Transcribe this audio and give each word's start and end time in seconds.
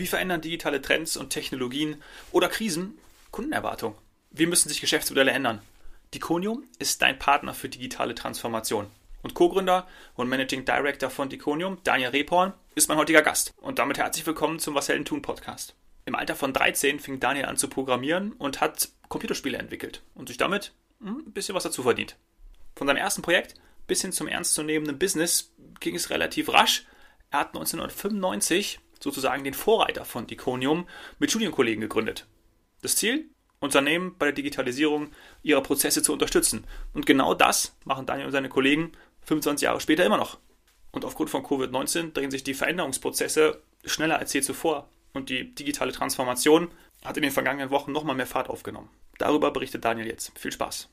Wie 0.00 0.06
verändern 0.06 0.40
digitale 0.40 0.80
Trends 0.80 1.18
und 1.18 1.28
Technologien 1.28 2.02
oder 2.32 2.48
Krisen 2.48 2.96
Kundenerwartungen? 3.32 3.98
Wie 4.30 4.46
müssen 4.46 4.70
sich 4.70 4.80
Geschäftsmodelle 4.80 5.30
ändern? 5.30 5.60
Diconium 6.14 6.64
ist 6.78 7.02
dein 7.02 7.18
Partner 7.18 7.52
für 7.52 7.68
digitale 7.68 8.14
Transformation. 8.14 8.86
Und 9.22 9.34
Co-Gründer 9.34 9.86
und 10.14 10.30
Managing 10.30 10.64
Director 10.64 11.10
von 11.10 11.28
Diconium, 11.28 11.76
Daniel 11.84 12.08
Reporn, 12.08 12.54
ist 12.74 12.88
mein 12.88 12.96
heutiger 12.96 13.20
Gast. 13.20 13.52
Und 13.58 13.78
damit 13.78 13.98
herzlich 13.98 14.24
willkommen 14.24 14.58
zum 14.58 14.74
Was 14.74 14.88
Helden 14.88 15.04
tun 15.04 15.20
Podcast. 15.20 15.74
Im 16.06 16.14
Alter 16.14 16.34
von 16.34 16.54
13 16.54 16.98
fing 16.98 17.20
Daniel 17.20 17.44
an 17.44 17.58
zu 17.58 17.68
programmieren 17.68 18.32
und 18.32 18.62
hat 18.62 18.88
Computerspiele 19.10 19.58
entwickelt 19.58 20.00
und 20.14 20.28
sich 20.28 20.38
damit 20.38 20.72
hm, 21.02 21.24
ein 21.26 21.32
bisschen 21.34 21.54
was 21.54 21.64
dazu 21.64 21.82
verdient. 21.82 22.16
Von 22.74 22.86
seinem 22.86 22.96
ersten 22.96 23.20
Projekt 23.20 23.54
bis 23.86 24.00
hin 24.00 24.12
zum 24.12 24.28
ernstzunehmenden 24.28 24.98
Business 24.98 25.52
ging 25.78 25.94
es 25.94 26.08
relativ 26.08 26.48
rasch. 26.48 26.86
Er 27.30 27.40
hat 27.40 27.48
1995 27.48 28.80
sozusagen 29.02 29.44
den 29.44 29.54
Vorreiter 29.54 30.04
von 30.04 30.26
Diconium 30.26 30.86
mit 31.18 31.30
Studienkollegen 31.30 31.80
gegründet. 31.80 32.26
Das 32.82 32.96
Ziel? 32.96 33.30
Unternehmen 33.60 34.16
bei 34.18 34.26
der 34.26 34.32
Digitalisierung 34.32 35.10
ihrer 35.42 35.62
Prozesse 35.62 36.02
zu 36.02 36.12
unterstützen. 36.12 36.64
Und 36.94 37.04
genau 37.04 37.34
das 37.34 37.76
machen 37.84 38.06
Daniel 38.06 38.26
und 38.26 38.32
seine 38.32 38.48
Kollegen 38.48 38.92
25 39.22 39.64
Jahre 39.64 39.80
später 39.80 40.04
immer 40.04 40.16
noch. 40.16 40.38
Und 40.92 41.04
aufgrund 41.04 41.30
von 41.30 41.44
Covid-19 41.44 42.12
drehen 42.12 42.30
sich 42.30 42.42
die 42.42 42.54
Veränderungsprozesse 42.54 43.62
schneller 43.84 44.18
als 44.18 44.32
je 44.32 44.40
zuvor. 44.40 44.88
Und 45.12 45.28
die 45.28 45.54
digitale 45.54 45.92
Transformation 45.92 46.70
hat 47.04 47.16
in 47.16 47.22
den 47.22 47.32
vergangenen 47.32 47.70
Wochen 47.70 47.92
nochmal 47.92 48.16
mehr 48.16 48.26
Fahrt 48.26 48.48
aufgenommen. 48.48 48.88
Darüber 49.18 49.50
berichtet 49.50 49.84
Daniel 49.84 50.06
jetzt. 50.06 50.32
Viel 50.38 50.52
Spaß. 50.52 50.88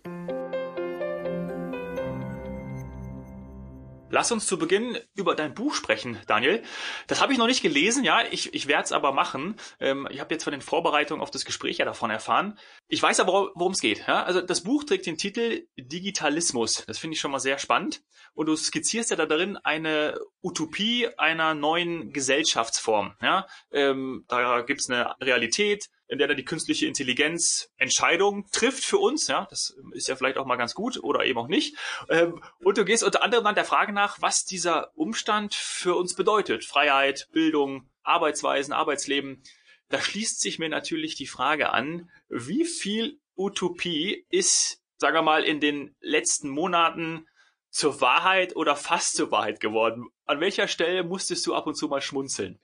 Lass 4.10 4.32
uns 4.32 4.48
zu 4.48 4.58
Beginn 4.58 4.98
über 5.16 5.36
dein 5.36 5.54
Buch 5.54 5.74
sprechen, 5.74 6.18
Daniel. 6.28 6.64
Das 7.08 7.22
habe 7.22 7.34
ich 7.34 7.38
noch 7.38 7.48
nicht 7.48 7.62
gelesen, 7.62 8.06
ja, 8.06 8.22
ich, 8.32 8.54
ich 8.54 8.68
werde 8.68 8.86
es 8.86 8.92
aber 8.94 9.12
machen. 9.12 9.58
Ähm, 9.82 10.08
ich 10.10 10.22
habe 10.22 10.34
jetzt 10.34 10.46
von 10.46 10.52
den 10.52 10.62
Vorbereitungen 10.62 11.22
auf 11.22 11.30
das 11.30 11.44
Gespräch 11.44 11.80
ja 11.80 11.86
davon 11.86 12.10
erfahren. 12.10 12.58
Ich 12.88 13.04
weiß 13.04 13.20
aber, 13.20 13.52
worum 13.54 13.74
es 13.74 13.82
geht. 13.82 14.08
Ja? 14.08 14.24
Also 14.24 14.40
das 14.40 14.62
Buch 14.62 14.86
trägt 14.86 15.08
den 15.08 15.18
Titel 15.18 15.68
Digitalismus. 15.78 16.86
Das 16.88 17.00
finde 17.00 17.16
ich 17.16 17.20
schon 17.20 17.32
mal 17.32 17.40
sehr 17.40 17.60
spannend. 17.60 18.02
Und 18.34 18.46
du 18.46 18.56
skizzierst 18.56 19.10
ja 19.10 19.18
da 19.18 19.26
drin 19.26 19.58
eine 19.58 20.18
Utopie 20.42 21.10
einer 21.18 21.54
neuen 21.54 22.14
Gesellschaftsform. 22.14 23.16
Ja? 23.22 23.46
Ähm, 23.72 24.24
da 24.30 24.62
gibt 24.62 24.80
es 24.80 24.90
eine 24.90 25.16
Realität, 25.20 25.90
in 26.08 26.18
der 26.18 26.28
dann 26.28 26.38
die 26.38 26.46
künstliche 26.46 26.86
Intelligenz 26.86 27.72
Entscheidungen 27.78 28.46
trifft 28.52 28.86
für 28.86 28.98
uns. 28.98 29.28
Ja, 29.28 29.48
das 29.50 29.78
ist 29.92 30.08
ja 30.08 30.16
vielleicht 30.16 30.38
auch 30.38 30.46
mal 30.46 30.56
ganz 30.56 30.74
gut 30.74 31.04
oder 31.04 31.26
eben 31.26 31.38
auch 31.38 31.48
nicht. 31.48 31.76
Ähm, 32.10 32.42
und 32.60 32.78
du 32.78 32.86
gehst 32.86 33.04
unter 33.04 33.24
anderem 33.24 33.44
dann 33.44 33.56
der 33.56 33.66
Frage 33.66 33.94
nach, 33.94 34.22
was 34.22 34.46
dieser 34.46 34.92
Umstand 34.96 35.54
für 35.54 35.96
uns 35.96 36.16
bedeutet. 36.16 36.66
Freiheit, 36.66 37.28
Bildung, 37.32 37.90
Arbeitsweisen, 38.04 38.74
Arbeitsleben. 38.74 39.44
Da 39.90 40.02
schließt 40.02 40.40
sich 40.40 40.60
mir 40.60 40.70
natürlich 40.70 41.16
die 41.16 41.28
Frage 41.28 41.72
an, 41.72 42.10
wie 42.30 42.66
viel 42.66 43.20
Utopie 43.36 44.26
ist, 44.30 44.82
sagen 44.98 45.16
wir 45.16 45.22
mal, 45.22 45.44
in 45.44 45.60
den 45.60 45.96
letzten 46.00 46.50
Monaten 46.50 47.28
zur 47.70 48.02
Wahrheit 48.02 48.56
oder 48.56 48.76
fast 48.76 49.16
zur 49.16 49.32
Wahrheit 49.32 49.60
geworden? 49.60 50.08
An 50.26 50.40
welcher 50.40 50.68
Stelle 50.68 51.04
musstest 51.04 51.46
du 51.46 51.54
ab 51.54 51.68
und 51.68 51.76
zu 51.76 51.88
mal 51.88 52.02
schmunzeln? 52.02 52.60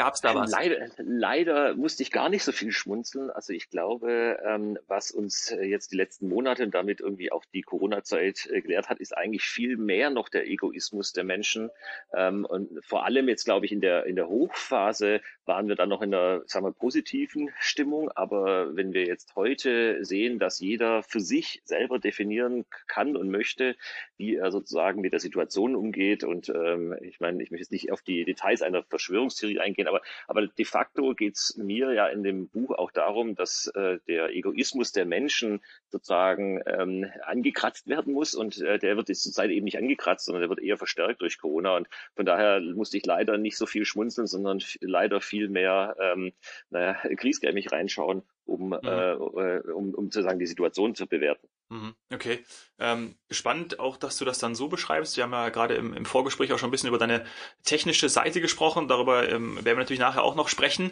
Gab 0.00 0.14
es 0.14 0.22
da 0.22 0.34
was? 0.34 0.50
Leider, 0.50 0.88
leider 0.96 1.74
musste 1.74 2.02
ich 2.02 2.10
gar 2.10 2.30
nicht 2.30 2.42
so 2.42 2.52
viel 2.52 2.72
schmunzeln. 2.72 3.30
Also 3.30 3.52
ich 3.52 3.68
glaube, 3.68 4.38
ähm, 4.46 4.78
was 4.88 5.10
uns 5.10 5.50
äh, 5.50 5.62
jetzt 5.64 5.92
die 5.92 5.96
letzten 5.96 6.26
Monate 6.26 6.62
und 6.62 6.74
damit 6.74 7.00
irgendwie 7.00 7.30
auch 7.30 7.44
die 7.52 7.60
Corona-Zeit 7.60 8.48
äh, 8.50 8.62
gelehrt 8.62 8.88
hat, 8.88 8.98
ist 8.98 9.14
eigentlich 9.14 9.42
viel 9.42 9.76
mehr 9.76 10.08
noch 10.08 10.30
der 10.30 10.48
Egoismus 10.48 11.12
der 11.12 11.24
Menschen. 11.24 11.68
Ähm, 12.14 12.46
und 12.46 12.82
vor 12.82 13.04
allem 13.04 13.28
jetzt, 13.28 13.44
glaube 13.44 13.66
ich, 13.66 13.72
in 13.72 13.82
der, 13.82 14.06
in 14.06 14.16
der 14.16 14.28
Hochphase 14.28 15.20
waren 15.44 15.68
wir 15.68 15.76
dann 15.76 15.90
noch 15.90 16.00
in 16.00 16.14
einer, 16.14 16.42
sagen 16.46 16.64
wir, 16.64 16.72
positiven 16.72 17.50
Stimmung. 17.58 18.10
Aber 18.14 18.74
wenn 18.74 18.94
wir 18.94 19.04
jetzt 19.04 19.36
heute 19.36 20.02
sehen, 20.02 20.38
dass 20.38 20.60
jeder 20.60 21.02
für 21.02 21.20
sich 21.20 21.60
selber 21.64 21.98
definieren 21.98 22.64
kann 22.86 23.16
und 23.16 23.30
möchte, 23.30 23.76
wie 24.16 24.36
er 24.36 24.50
sozusagen 24.50 25.02
mit 25.02 25.12
der 25.12 25.20
Situation 25.20 25.76
umgeht 25.76 26.24
und 26.24 26.48
ähm, 26.48 26.96
ich 27.02 27.20
meine, 27.20 27.42
ich 27.42 27.50
möchte 27.50 27.64
jetzt 27.64 27.72
nicht 27.72 27.92
auf 27.92 28.00
die 28.00 28.24
Details 28.24 28.62
einer 28.62 28.82
Verschwörungstheorie 28.84 29.60
eingehen, 29.60 29.89
aber, 29.90 30.02
aber 30.26 30.46
de 30.46 30.64
facto 30.64 31.14
geht 31.14 31.36
es 31.36 31.56
mir 31.56 31.92
ja 31.92 32.06
in 32.06 32.22
dem 32.22 32.48
Buch 32.48 32.70
auch 32.70 32.90
darum, 32.90 33.34
dass 33.34 33.66
äh, 33.74 33.98
der 34.08 34.30
Egoismus 34.30 34.92
der 34.92 35.04
Menschen 35.04 35.60
sozusagen 35.88 36.62
ähm, 36.66 37.10
angekratzt 37.24 37.88
werden 37.88 38.12
muss 38.12 38.34
und 38.34 38.60
äh, 38.62 38.78
der 38.78 38.96
wird 38.96 39.08
jetzt 39.08 39.22
zurzeit 39.22 39.50
eben 39.50 39.64
nicht 39.64 39.78
angekratzt, 39.78 40.26
sondern 40.26 40.40
der 40.40 40.48
wird 40.48 40.60
eher 40.60 40.76
verstärkt 40.76 41.20
durch 41.20 41.38
Corona 41.38 41.76
und 41.76 41.88
von 42.14 42.24
daher 42.24 42.60
musste 42.60 42.96
ich 42.96 43.04
leider 43.04 43.36
nicht 43.36 43.56
so 43.56 43.66
viel 43.66 43.84
schmunzeln, 43.84 44.26
sondern 44.26 44.60
leider 44.80 45.20
viel 45.20 45.48
mehr 45.48 45.96
ähm, 46.00 46.32
naja, 46.70 46.96
griesgrämig 47.16 47.72
reinschauen, 47.72 48.22
um, 48.44 48.68
mhm. 48.68 48.80
äh, 48.82 49.14
um, 49.14 49.94
um 49.94 50.04
sozusagen 50.06 50.38
die 50.38 50.46
Situation 50.46 50.94
zu 50.94 51.06
bewerten. 51.06 51.48
Mhm. 51.70 51.94
Okay. 52.12 52.44
Ähm, 52.80 53.14
spannend 53.30 53.78
auch, 53.78 53.96
dass 53.96 54.18
du 54.18 54.24
das 54.24 54.38
dann 54.38 54.56
so 54.56 54.68
beschreibst. 54.68 55.16
Wir 55.16 55.24
haben 55.24 55.32
ja 55.32 55.50
gerade 55.50 55.74
im, 55.74 55.94
im 55.94 56.04
Vorgespräch 56.04 56.52
auch 56.52 56.58
schon 56.58 56.68
ein 56.68 56.72
bisschen 56.72 56.88
über 56.88 56.98
deine 56.98 57.24
technische 57.64 58.08
Seite 58.08 58.40
gesprochen. 58.40 58.88
Darüber 58.88 59.28
ähm, 59.28 59.54
werden 59.56 59.66
wir 59.66 59.76
natürlich 59.76 60.00
nachher 60.00 60.24
auch 60.24 60.34
noch 60.34 60.48
sprechen. 60.48 60.90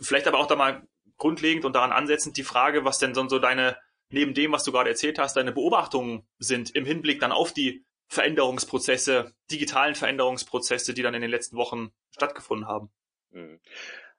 Vielleicht 0.00 0.28
aber 0.28 0.38
auch 0.38 0.46
da 0.46 0.54
mal 0.54 0.86
grundlegend 1.16 1.64
und 1.64 1.74
daran 1.74 1.92
ansetzend 1.92 2.36
die 2.36 2.44
Frage, 2.44 2.84
was 2.84 2.98
denn 2.98 3.14
so 3.14 3.38
deine, 3.38 3.78
neben 4.10 4.34
dem, 4.34 4.52
was 4.52 4.64
du 4.64 4.72
gerade 4.72 4.90
erzählt 4.90 5.18
hast, 5.18 5.34
deine 5.34 5.52
Beobachtungen 5.52 6.28
sind 6.38 6.74
im 6.74 6.84
Hinblick 6.84 7.20
dann 7.20 7.32
auf 7.32 7.52
die 7.52 7.84
Veränderungsprozesse, 8.08 9.32
digitalen 9.50 9.94
Veränderungsprozesse, 9.94 10.92
die 10.92 11.02
dann 11.02 11.14
in 11.14 11.22
den 11.22 11.30
letzten 11.30 11.56
Wochen 11.56 11.90
stattgefunden 12.10 12.68
haben. 12.68 12.90
Mhm. 13.30 13.60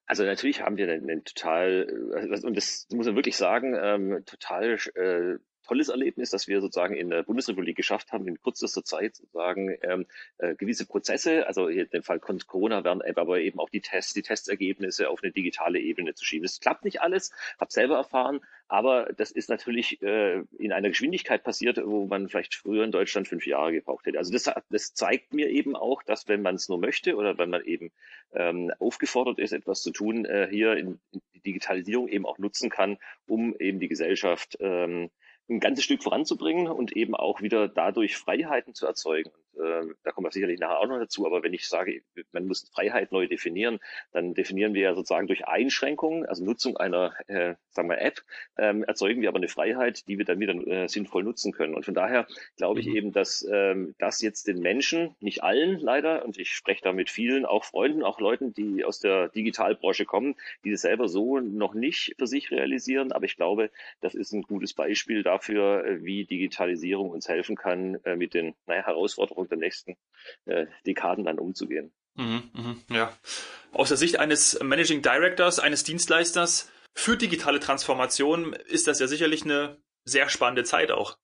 Also 0.05 0.23
natürlich 0.23 0.61
haben 0.61 0.77
wir 0.77 0.91
einen, 0.91 1.23
total, 1.23 1.87
äh, 2.15 2.45
und 2.45 2.57
das 2.57 2.87
muss 2.91 3.05
man 3.05 3.15
wirklich 3.15 3.37
sagen, 3.37 3.77
ähm, 3.79 4.23
total 4.25 4.79
äh, 4.95 5.37
tolles 5.69 5.89
Erlebnis, 5.89 6.31
dass 6.31 6.47
wir 6.47 6.61
sozusagen 6.61 6.95
in 6.95 7.11
der 7.11 7.21
Bundesrepublik 7.21 7.77
geschafft 7.77 8.11
haben, 8.11 8.27
in 8.27 8.41
kürzester 8.41 8.83
Zeit 8.83 9.15
sozusagen 9.15 9.77
ähm, 9.83 10.07
äh, 10.39 10.55
gewisse 10.55 10.87
Prozesse, 10.87 11.45
also 11.45 11.67
in 11.67 11.87
dem 11.91 12.01
Fall 12.01 12.19
Corona 12.19 12.83
werden 12.83 13.03
aber 13.15 13.39
eben 13.39 13.59
auch 13.59 13.69
die 13.69 13.81
Tests, 13.81 14.13
die 14.13 14.23
Testergebnisse 14.23 15.09
auf 15.09 15.21
eine 15.21 15.31
digitale 15.31 15.79
Ebene 15.79 16.15
zu 16.15 16.25
schieben. 16.25 16.43
Das 16.43 16.59
klappt 16.59 16.85
nicht 16.85 17.01
alles, 17.01 17.31
habe 17.59 17.71
selber 17.71 17.97
erfahren, 17.97 18.41
aber 18.67 19.13
das 19.15 19.29
ist 19.29 19.49
natürlich 19.49 20.01
äh, 20.01 20.41
in 20.57 20.71
einer 20.71 20.89
Geschwindigkeit 20.89 21.43
passiert, 21.43 21.79
wo 21.85 22.07
man 22.07 22.29
vielleicht 22.29 22.55
früher 22.55 22.83
in 22.83 22.91
Deutschland 22.91 23.27
fünf 23.27 23.45
Jahre 23.45 23.71
gebraucht 23.71 24.07
hätte. 24.07 24.17
Also 24.17 24.31
das, 24.31 24.49
das 24.69 24.93
zeigt 24.95 25.33
mir 25.33 25.49
eben 25.49 25.75
auch, 25.75 26.01
dass 26.01 26.27
wenn 26.27 26.41
man 26.41 26.55
es 26.55 26.67
nur 26.67 26.79
möchte 26.79 27.15
oder 27.15 27.37
wenn 27.37 27.51
man 27.51 27.63
eben 27.63 27.91
ähm, 28.33 28.71
aufgefordert 28.79 29.37
ist, 29.37 29.51
etwas 29.51 29.83
zu 29.83 29.91
tun, 29.91 30.25
äh, 30.25 30.47
hier 30.49 30.73
in, 30.77 30.99
in 31.11 31.21
die 31.35 31.41
Digitalisierung 31.41 32.07
eben 32.07 32.25
auch 32.25 32.39
nutzen 32.39 32.71
kann, 32.71 32.97
um 33.27 33.55
eben 33.59 33.79
die 33.79 33.87
Gesellschaft 33.87 34.57
ähm, 34.59 35.11
ein 35.49 35.59
ganzes 35.59 35.83
Stück 35.83 36.03
voranzubringen 36.03 36.67
und 36.67 36.95
eben 36.95 37.15
auch 37.15 37.41
wieder 37.41 37.67
dadurch 37.67 38.17
Freiheiten 38.17 38.73
zu 38.73 38.85
erzeugen. 38.85 39.31
Und, 39.59 39.91
äh, 39.91 39.93
da 40.03 40.11
kommen 40.11 40.25
wir 40.25 40.31
sicherlich 40.31 40.59
nachher 40.59 40.79
auch 40.79 40.87
noch 40.87 40.99
dazu, 40.99 41.25
aber 41.25 41.43
wenn 41.43 41.53
ich 41.53 41.67
sage, 41.67 42.01
man 42.31 42.45
muss 42.45 42.69
Freiheit 42.73 43.11
neu 43.11 43.27
definieren, 43.27 43.79
dann 44.11 44.33
definieren 44.33 44.73
wir 44.73 44.81
ja 44.81 44.95
sozusagen 44.95 45.27
durch 45.27 45.47
Einschränkungen, 45.47 46.25
also 46.25 46.43
Nutzung 46.43 46.77
einer, 46.77 47.13
äh, 47.27 47.55
sagen 47.69 47.89
wir, 47.89 48.01
App, 48.01 48.21
ähm, 48.57 48.83
erzeugen 48.83 49.21
wir 49.21 49.29
aber 49.29 49.37
eine 49.37 49.47
Freiheit, 49.47 50.07
die 50.07 50.17
wir 50.17 50.25
dann 50.25 50.39
wieder 50.39 50.53
äh, 50.67 50.87
sinnvoll 50.87 51.23
nutzen 51.23 51.51
können. 51.51 51.75
Und 51.75 51.85
von 51.85 51.93
daher 51.93 52.27
glaube 52.57 52.79
ich 52.79 52.87
mhm. 52.87 52.95
eben, 52.95 53.11
dass 53.11 53.47
ähm, 53.51 53.95
das 53.99 54.21
jetzt 54.21 54.47
den 54.47 54.59
Menschen, 54.59 55.15
nicht 55.19 55.43
allen 55.43 55.79
leider, 55.79 56.25
und 56.25 56.37
ich 56.37 56.51
spreche 56.51 56.83
da 56.83 56.91
mit 56.91 57.09
vielen, 57.09 57.45
auch 57.45 57.65
Freunden, 57.65 58.03
auch 58.03 58.19
Leuten, 58.19 58.53
die 58.53 58.83
aus 58.85 58.99
der 58.99 59.29
Digitalbranche 59.29 60.05
kommen, 60.05 60.35
die 60.63 60.71
das 60.71 60.81
selber 60.81 61.07
so 61.07 61.39
noch 61.39 61.73
nicht 61.73 62.15
für 62.17 62.27
sich 62.27 62.51
realisieren, 62.51 63.11
aber 63.11 63.25
ich 63.25 63.35
glaube, 63.35 63.71
das 64.01 64.15
ist 64.15 64.33
ein 64.33 64.41
gutes 64.43 64.73
Beispiel 64.73 65.23
dafür, 65.23 65.49
dafür, 65.49 65.85
äh, 65.85 66.03
wie 66.03 66.25
Digitalisierung 66.25 67.09
uns 67.09 67.27
helfen 67.27 67.55
kann, 67.55 67.95
äh, 68.03 68.15
mit 68.15 68.33
den 68.33 68.55
naja, 68.67 68.85
Herausforderungen 68.85 69.48
der 69.49 69.57
nächsten 69.57 69.97
äh, 70.45 70.67
Dekaden 70.85 71.25
dann 71.25 71.39
umzugehen. 71.39 71.91
Mhm, 72.15 72.43
mhm, 72.53 72.83
ja. 72.89 73.13
Aus 73.71 73.89
der 73.89 73.97
Sicht 73.97 74.19
eines 74.19 74.59
Managing 74.61 75.01
Directors, 75.01 75.59
eines 75.59 75.83
Dienstleisters 75.83 76.71
für 76.95 77.15
digitale 77.15 77.59
Transformation 77.59 78.53
ist 78.53 78.87
das 78.87 78.99
ja 78.99 79.07
sicherlich 79.07 79.43
eine 79.43 79.77
sehr 80.05 80.27
spannende 80.29 80.63
Zeit 80.63 80.91
auch. 80.91 81.17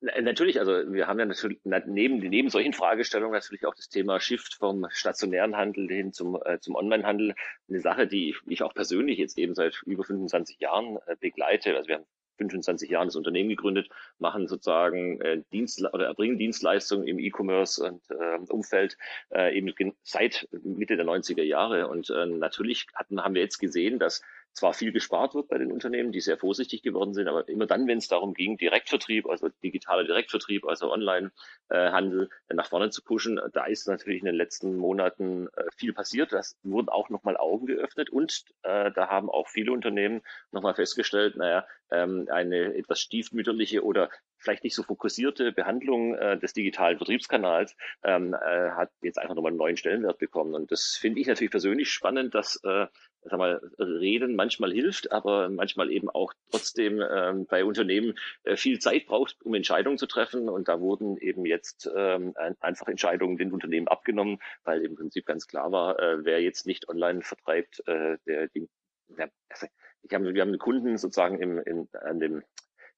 Natürlich, 0.00 0.60
also 0.60 0.72
wir 0.92 1.08
haben 1.08 1.18
ja 1.18 1.24
natürlich 1.24 1.58
neben, 1.64 2.18
neben 2.18 2.50
solchen 2.50 2.72
Fragestellungen 2.72 3.32
natürlich 3.32 3.66
auch 3.66 3.74
das 3.74 3.88
Thema 3.88 4.20
Shift 4.20 4.54
vom 4.54 4.86
stationären 4.90 5.56
Handel 5.56 5.88
hin 5.88 6.12
zum, 6.12 6.38
äh, 6.44 6.60
zum 6.60 6.76
Online-Handel. 6.76 7.34
Eine 7.68 7.80
Sache, 7.80 8.06
die 8.06 8.36
ich 8.46 8.62
auch 8.62 8.74
persönlich 8.74 9.18
jetzt 9.18 9.38
eben 9.38 9.54
seit 9.56 9.82
über 9.86 10.04
25 10.04 10.60
Jahren 10.60 10.98
äh, 11.06 11.16
begleite. 11.18 11.74
Also 11.74 11.88
wir 11.88 11.96
haben 11.96 12.06
25 12.38 12.90
Jahren 12.90 13.08
das 13.08 13.16
Unternehmen 13.16 13.50
gegründet, 13.50 13.88
machen 14.18 14.48
sozusagen 14.48 15.20
äh, 15.20 15.42
Dienst 15.52 15.84
oder 15.92 16.06
erbringen 16.06 16.38
Dienstleistungen 16.38 17.06
im 17.06 17.18
E-Commerce 17.18 17.84
und 17.84 18.02
äh, 18.10 18.38
Umfeld 18.52 18.96
äh, 19.30 19.56
eben 19.56 19.72
seit 20.02 20.48
Mitte 20.62 20.96
der 20.96 21.06
90er 21.06 21.42
Jahre. 21.42 21.88
Und 21.88 22.10
äh, 22.10 22.26
natürlich 22.26 22.86
hatten, 22.94 23.22
haben 23.22 23.34
wir 23.34 23.42
jetzt 23.42 23.58
gesehen, 23.58 23.98
dass 23.98 24.22
zwar 24.52 24.74
viel 24.74 24.92
gespart 24.92 25.34
wird 25.34 25.48
bei 25.48 25.58
den 25.58 25.72
Unternehmen, 25.72 26.12
die 26.12 26.20
sehr 26.20 26.36
vorsichtig 26.36 26.82
geworden 26.82 27.14
sind, 27.14 27.28
aber 27.28 27.48
immer 27.48 27.66
dann, 27.66 27.86
wenn 27.86 27.98
es 27.98 28.08
darum 28.08 28.34
ging, 28.34 28.56
Direktvertrieb, 28.56 29.26
also 29.26 29.48
digitaler 29.62 30.04
Direktvertrieb, 30.04 30.66
also 30.66 30.92
Onlinehandel 30.92 32.28
äh, 32.48 32.54
nach 32.54 32.68
vorne 32.68 32.90
zu 32.90 33.02
pushen, 33.02 33.40
da 33.52 33.66
ist 33.66 33.86
natürlich 33.86 34.20
in 34.20 34.26
den 34.26 34.34
letzten 34.34 34.76
Monaten 34.76 35.48
äh, 35.56 35.64
viel 35.76 35.92
passiert. 35.92 36.32
Das 36.32 36.56
wurden 36.62 36.88
auch 36.88 37.08
nochmal 37.08 37.36
Augen 37.36 37.66
geöffnet 37.66 38.10
und 38.10 38.44
äh, 38.62 38.90
da 38.92 39.08
haben 39.08 39.30
auch 39.30 39.48
viele 39.48 39.72
Unternehmen 39.72 40.22
nochmal 40.50 40.74
festgestellt, 40.74 41.36
naja, 41.36 41.66
ähm, 41.90 42.26
eine 42.30 42.74
etwas 42.74 43.00
stiefmütterliche 43.00 43.84
oder 43.84 44.10
vielleicht 44.36 44.64
nicht 44.64 44.74
so 44.74 44.82
fokussierte 44.82 45.52
Behandlung 45.52 46.14
äh, 46.14 46.38
des 46.38 46.52
digitalen 46.52 46.98
Vertriebskanals 46.98 47.76
ähm, 48.02 48.34
äh, 48.34 48.70
hat 48.70 48.90
jetzt 49.02 49.18
einfach 49.18 49.34
nochmal 49.34 49.50
einen 49.50 49.58
neuen 49.58 49.76
Stellenwert 49.76 50.18
bekommen. 50.18 50.54
Und 50.54 50.70
das 50.70 50.96
finde 51.00 51.20
ich 51.20 51.26
natürlich 51.26 51.50
persönlich 51.50 51.90
spannend, 51.90 52.34
dass 52.34 52.62
äh, 52.64 52.86
sag 53.22 53.38
mal, 53.38 53.60
Reden 53.78 54.36
manchmal 54.36 54.72
hilft, 54.72 55.12
aber 55.12 55.48
manchmal 55.48 55.90
eben 55.90 56.08
auch 56.08 56.32
trotzdem 56.50 57.00
ähm, 57.00 57.46
bei 57.46 57.64
Unternehmen 57.64 58.18
äh, 58.44 58.56
viel 58.56 58.78
Zeit 58.78 59.06
braucht, 59.06 59.36
um 59.42 59.54
Entscheidungen 59.54 59.98
zu 59.98 60.06
treffen. 60.06 60.48
Und 60.48 60.68
da 60.68 60.80
wurden 60.80 61.16
eben 61.18 61.44
jetzt 61.44 61.90
ähm, 61.94 62.34
einfach 62.60 62.88
Entscheidungen 62.88 63.36
den 63.36 63.52
Unternehmen 63.52 63.88
abgenommen, 63.88 64.38
weil 64.64 64.84
im 64.84 64.96
Prinzip 64.96 65.26
ganz 65.26 65.46
klar 65.46 65.72
war, 65.72 65.98
äh, 65.98 66.24
wer 66.24 66.40
jetzt 66.40 66.66
nicht 66.66 66.88
online 66.88 67.22
vertreibt, 67.22 67.82
äh, 67.86 68.18
der, 68.26 68.48
die, 68.48 68.68
ja, 69.16 69.26
also 69.48 69.66
ich 70.02 70.14
hab, 70.14 70.22
wir 70.22 70.42
haben 70.42 70.58
Kunden 70.58 70.96
sozusagen 70.96 71.40
im, 71.40 71.58
im, 71.58 71.88
an 71.92 72.20
dem, 72.20 72.42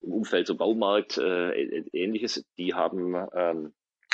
im 0.02 0.12
Umfeld 0.12 0.46
so 0.46 0.56
Baumarkt 0.56 1.19
äh, 1.19 1.52
ähnliches, 1.93 2.44
die 2.56 2.75
haben 2.75 3.14
ähm, 3.34 3.72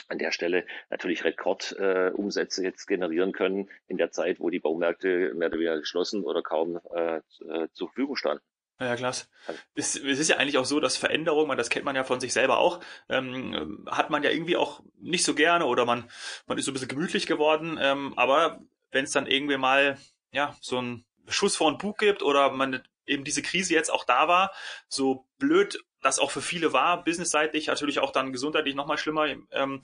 an 0.08 0.18
der 0.18 0.32
Stelle 0.32 0.66
natürlich 0.90 1.24
Rekordumsätze 1.24 2.62
äh, 2.62 2.64
jetzt 2.64 2.86
generieren 2.86 3.32
können 3.32 3.70
in 3.88 3.96
der 3.96 4.10
Zeit, 4.10 4.40
wo 4.40 4.50
die 4.50 4.60
Baumärkte 4.60 5.32
mehr 5.34 5.48
oder 5.48 5.58
weniger 5.58 5.80
geschlossen 5.80 6.24
oder 6.24 6.42
kaum 6.42 6.80
äh, 6.94 7.16
äh 7.16 7.68
zur 7.72 7.88
Verfügung 7.88 8.16
standen. 8.16 8.42
Ja, 8.78 8.94
klasse. 8.94 9.26
Es, 9.74 9.96
es 9.96 10.18
ist 10.18 10.28
ja 10.28 10.36
eigentlich 10.36 10.58
auch 10.58 10.66
so, 10.66 10.80
dass 10.80 10.98
Veränderung, 10.98 11.54
das 11.56 11.70
kennt 11.70 11.86
man 11.86 11.96
ja 11.96 12.04
von 12.04 12.20
sich 12.20 12.34
selber 12.34 12.58
auch, 12.58 12.80
ähm, 13.08 13.86
hat 13.90 14.10
man 14.10 14.22
ja 14.22 14.30
irgendwie 14.30 14.56
auch 14.56 14.82
nicht 14.98 15.24
so 15.24 15.34
gerne 15.34 15.64
oder 15.64 15.86
man, 15.86 16.10
man 16.46 16.58
ist 16.58 16.66
so 16.66 16.72
ein 16.72 16.74
bisschen 16.74 16.88
gemütlich 16.88 17.26
geworden. 17.26 17.78
Ähm, 17.80 18.12
aber 18.16 18.60
wenn 18.90 19.04
es 19.04 19.12
dann 19.12 19.26
irgendwie 19.26 19.56
mal 19.56 19.96
ja 20.30 20.54
so 20.60 20.80
ein 20.80 21.06
Schuss 21.26 21.56
vor 21.56 21.72
den 21.72 21.78
Bug 21.78 21.98
gibt 21.98 22.22
oder 22.22 22.50
man 22.50 22.82
eben 23.06 23.24
diese 23.24 23.40
Krise 23.40 23.72
jetzt 23.72 23.90
auch 23.90 24.04
da 24.04 24.28
war, 24.28 24.52
so 24.88 25.26
blöd 25.38 25.82
das 26.06 26.18
auch 26.18 26.30
für 26.30 26.42
viele 26.42 26.72
war, 26.72 27.04
businessseitig, 27.04 27.66
natürlich 27.66 27.98
auch 27.98 28.12
dann 28.12 28.32
gesundheitlich 28.32 28.74
nochmal 28.74 28.98
schlimmer, 28.98 29.26
ähm, 29.50 29.82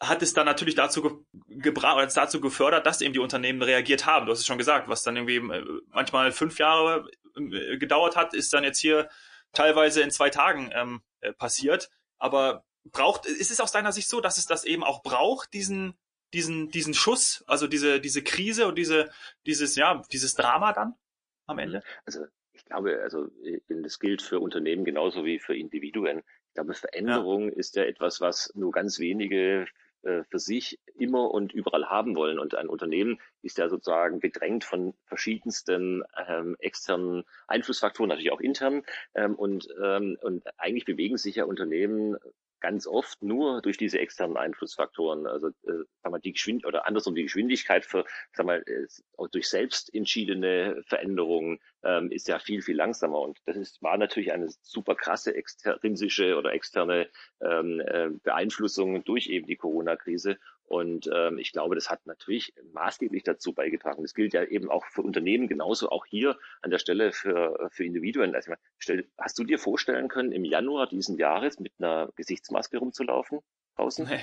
hat 0.00 0.22
es 0.22 0.32
dann 0.32 0.46
natürlich 0.46 0.76
dazu 0.76 1.26
gebracht, 1.48 2.16
dazu 2.16 2.40
gefördert, 2.40 2.86
dass 2.86 3.00
eben 3.00 3.12
die 3.12 3.18
Unternehmen 3.18 3.62
reagiert 3.62 4.06
haben. 4.06 4.26
Du 4.26 4.32
hast 4.32 4.40
es 4.40 4.46
schon 4.46 4.58
gesagt, 4.58 4.88
was 4.88 5.02
dann 5.02 5.16
irgendwie 5.16 5.36
äh, 5.36 5.64
manchmal 5.88 6.30
fünf 6.30 6.58
Jahre 6.58 7.10
äh, 7.36 7.78
gedauert 7.78 8.14
hat, 8.14 8.34
ist 8.34 8.52
dann 8.52 8.62
jetzt 8.62 8.78
hier 8.78 9.08
teilweise 9.52 10.02
in 10.02 10.10
zwei 10.10 10.30
Tagen 10.30 10.70
ähm, 10.72 11.02
äh, 11.20 11.32
passiert. 11.32 11.90
Aber 12.18 12.64
braucht, 12.84 13.26
ist 13.26 13.50
es 13.50 13.60
aus 13.60 13.72
deiner 13.72 13.92
Sicht 13.92 14.08
so, 14.08 14.20
dass 14.20 14.38
es 14.38 14.46
das 14.46 14.64
eben 14.64 14.84
auch 14.84 15.02
braucht, 15.02 15.52
diesen, 15.52 15.98
diesen, 16.32 16.68
diesen 16.68 16.94
Schuss, 16.94 17.42
also 17.46 17.66
diese, 17.66 18.00
diese 18.00 18.22
Krise 18.22 18.68
und 18.68 18.76
diese, 18.76 19.10
dieses, 19.46 19.74
ja, 19.74 20.02
dieses 20.12 20.34
Drama 20.34 20.72
dann 20.72 20.94
am 21.46 21.58
Ende? 21.58 21.82
Also 22.04 22.26
glaube, 22.68 23.00
also 23.02 23.28
das 23.68 23.98
gilt 23.98 24.22
für 24.22 24.40
Unternehmen 24.40 24.84
genauso 24.84 25.24
wie 25.24 25.38
für 25.38 25.56
Individuen. 25.56 26.22
Ich 26.48 26.54
glaube, 26.54 26.74
Veränderung 26.74 27.48
ja. 27.48 27.56
ist 27.56 27.76
ja 27.76 27.84
etwas, 27.84 28.20
was 28.20 28.52
nur 28.54 28.72
ganz 28.72 28.98
wenige 28.98 29.66
äh, 30.02 30.22
für 30.30 30.38
sich 30.38 30.78
immer 30.94 31.30
und 31.32 31.52
überall 31.52 31.86
haben 31.88 32.14
wollen. 32.14 32.38
Und 32.38 32.54
ein 32.54 32.68
Unternehmen 32.68 33.20
ist 33.42 33.58
ja 33.58 33.68
sozusagen 33.68 34.20
gedrängt 34.20 34.64
von 34.64 34.94
verschiedensten 35.06 36.04
ähm, 36.26 36.56
externen 36.60 37.24
Einflussfaktoren, 37.48 38.08
natürlich 38.08 38.32
auch 38.32 38.40
intern. 38.40 38.82
Ähm, 39.14 39.34
und, 39.34 39.68
ähm, 39.82 40.16
und 40.22 40.44
eigentlich 40.56 40.84
bewegen 40.84 41.16
sich 41.16 41.36
ja 41.36 41.44
Unternehmen 41.44 42.16
ganz 42.60 42.86
oft 42.86 43.22
nur 43.22 43.62
durch 43.62 43.76
diese 43.76 43.98
externen 43.98 44.36
Einflussfaktoren, 44.36 45.26
also 45.26 45.48
äh, 45.48 45.84
sag 46.02 46.12
mal 46.12 46.18
die 46.18 46.32
Geschwind 46.32 46.66
oder 46.66 46.86
andersrum 46.86 47.14
die 47.14 47.22
Geschwindigkeit 47.22 47.84
für, 47.84 48.04
sag 48.32 48.46
mal, 48.46 48.62
äh, 48.66 48.86
durch 49.30 49.48
selbst 49.48 49.94
entschiedene 49.94 50.82
Veränderungen 50.86 51.60
ähm, 51.82 52.10
ist 52.10 52.28
ja 52.28 52.38
viel 52.38 52.62
viel 52.62 52.76
langsamer. 52.76 53.20
Und 53.20 53.38
das 53.46 53.56
ist 53.56 53.82
war 53.82 53.96
natürlich 53.96 54.32
eine 54.32 54.48
super 54.62 54.94
krasse 54.94 55.34
extrinsische 55.34 56.36
oder 56.36 56.52
externe 56.52 57.08
ähm, 57.40 57.80
äh, 57.80 58.10
Beeinflussung 58.22 59.04
durch 59.04 59.28
eben 59.28 59.46
die 59.46 59.56
Corona-Krise 59.56 60.38
und 60.68 61.08
ähm, 61.12 61.38
ich 61.38 61.52
glaube, 61.52 61.74
das 61.74 61.90
hat 61.90 62.06
natürlich 62.06 62.52
maßgeblich 62.72 63.22
dazu 63.22 63.54
beigetragen. 63.54 64.02
Das 64.02 64.14
gilt 64.14 64.34
ja 64.34 64.44
eben 64.44 64.70
auch 64.70 64.84
für 64.86 65.02
Unternehmen 65.02 65.48
genauso, 65.48 65.88
auch 65.88 66.04
hier 66.04 66.38
an 66.60 66.70
der 66.70 66.78
Stelle 66.78 67.12
für, 67.12 67.68
für 67.70 67.84
Individuen. 67.84 68.34
Also, 68.34 68.52
stell, 68.78 69.08
hast 69.16 69.38
du 69.38 69.44
dir 69.44 69.58
vorstellen 69.58 70.08
können, 70.08 70.30
im 70.30 70.44
Januar 70.44 70.86
diesen 70.86 71.16
Jahres 71.16 71.58
mit 71.58 71.72
einer 71.78 72.10
Gesichtsmaske 72.16 72.78
rumzulaufen 72.78 73.40
draußen? 73.76 74.06
Nee. 74.06 74.20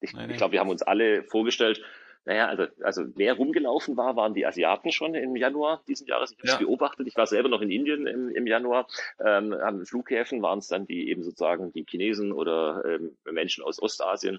Ich, 0.00 0.12
nee, 0.12 0.26
nee. 0.26 0.32
ich 0.32 0.38
glaube, 0.38 0.52
wir 0.52 0.60
haben 0.60 0.68
uns 0.68 0.82
alle 0.82 1.22
vorgestellt, 1.24 1.82
naja, 2.24 2.46
also, 2.46 2.66
also 2.82 3.02
wer 3.16 3.34
rumgelaufen 3.34 3.96
war, 3.96 4.14
waren 4.14 4.34
die 4.34 4.46
Asiaten 4.46 4.92
schon 4.92 5.14
im 5.14 5.34
Januar 5.34 5.82
diesen 5.88 6.06
Jahres. 6.06 6.30
Ich 6.32 6.38
habe 6.38 6.46
es 6.46 6.52
ja. 6.52 6.58
beobachtet. 6.58 7.08
Ich 7.08 7.16
war 7.16 7.26
selber 7.26 7.48
noch 7.48 7.60
in 7.62 7.70
Indien 7.70 8.06
im, 8.06 8.28
im 8.28 8.46
Januar. 8.46 8.86
Ähm, 9.18 9.52
an 9.52 9.84
Flughäfen 9.84 10.40
waren 10.40 10.60
es 10.60 10.68
dann 10.68 10.86
die 10.86 11.08
eben 11.08 11.24
sozusagen 11.24 11.72
die 11.72 11.84
Chinesen 11.88 12.32
oder 12.32 12.84
ähm, 12.86 13.16
Menschen 13.24 13.64
aus 13.64 13.82
Ostasien, 13.82 14.38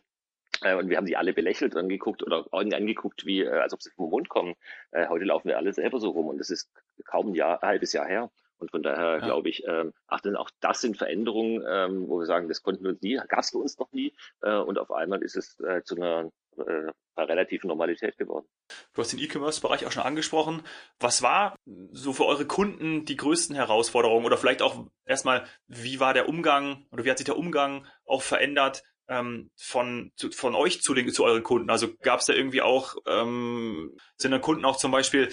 äh, 0.63 0.75
und 0.75 0.89
wir 0.89 0.97
haben 0.97 1.05
sie 1.05 1.15
alle 1.15 1.33
belächelt 1.33 1.75
angeguckt 1.75 2.23
oder 2.23 2.45
angeguckt, 2.51 3.25
wie, 3.25 3.41
äh, 3.41 3.49
als 3.49 3.73
ob 3.73 3.81
sie 3.81 3.91
vom 3.91 4.09
Mond 4.09 4.29
kommen. 4.29 4.55
Äh, 4.91 5.07
heute 5.07 5.25
laufen 5.25 5.49
wir 5.49 5.57
alle 5.57 5.73
selber 5.73 5.99
so 5.99 6.09
rum 6.09 6.27
und 6.27 6.37
das 6.37 6.49
ist 6.49 6.71
kaum 7.05 7.29
ein 7.29 7.35
Jahr, 7.35 7.61
ein 7.61 7.69
halbes 7.69 7.93
Jahr 7.93 8.07
her. 8.07 8.31
Und 8.63 8.71
von 8.71 8.81
daher 8.81 9.17
ja. 9.17 9.19
glaube 9.19 9.49
ich, 9.49 9.65
ähm, 9.67 9.93
ach, 10.07 10.21
denn 10.21 10.37
auch 10.37 10.49
das 10.61 10.79
sind 10.79 10.97
Veränderungen, 10.97 11.63
ähm, 11.67 12.07
wo 12.07 12.19
wir 12.19 12.25
sagen, 12.25 12.47
das 12.47 12.63
konnten 12.63 12.83
wir 12.83 12.91
uns 12.91 13.01
nie, 13.01 13.19
gab 13.27 13.39
es 13.39 13.49
für 13.49 13.57
uns 13.57 13.77
noch 13.77 13.91
nie. 13.91 14.15
Äh, 14.41 14.55
und 14.55 14.79
auf 14.79 14.89
einmal 14.91 15.21
ist 15.21 15.35
es 15.35 15.59
äh, 15.59 15.83
zu 15.83 15.97
einer 15.97 16.31
äh, 16.55 16.91
relative 17.17 17.67
Normalität 17.67 18.17
geworden. 18.17 18.45
Du 18.93 19.01
hast 19.01 19.11
den 19.11 19.19
E-Commerce-Bereich 19.19 19.85
auch 19.85 19.91
schon 19.91 20.03
angesprochen. 20.03 20.63
Was 20.99 21.21
war 21.21 21.55
so 21.91 22.13
für 22.13 22.25
eure 22.25 22.45
Kunden 22.45 23.05
die 23.05 23.17
größten 23.17 23.55
Herausforderungen 23.55 24.25
oder 24.25 24.37
vielleicht 24.37 24.61
auch 24.61 24.85
erstmal, 25.05 25.45
wie 25.67 25.99
war 25.99 26.13
der 26.13 26.29
Umgang 26.29 26.85
oder 26.91 27.03
wie 27.03 27.11
hat 27.11 27.17
sich 27.17 27.25
der 27.25 27.37
Umgang 27.37 27.85
auch 28.05 28.21
verändert 28.21 28.83
ähm, 29.07 29.49
von, 29.55 30.11
zu, 30.15 30.31
von 30.31 30.55
euch 30.55 30.81
zu, 30.81 30.93
den, 30.93 31.11
zu 31.11 31.23
euren 31.23 31.43
Kunden? 31.43 31.69
Also 31.69 31.89
gab 32.01 32.19
es 32.19 32.25
da 32.25 32.33
irgendwie 32.33 32.61
auch, 32.61 32.95
ähm, 33.07 33.95
sind 34.17 34.31
dann 34.31 34.41
Kunden 34.41 34.65
auch 34.65 34.77
zum 34.77 34.91
Beispiel 34.91 35.29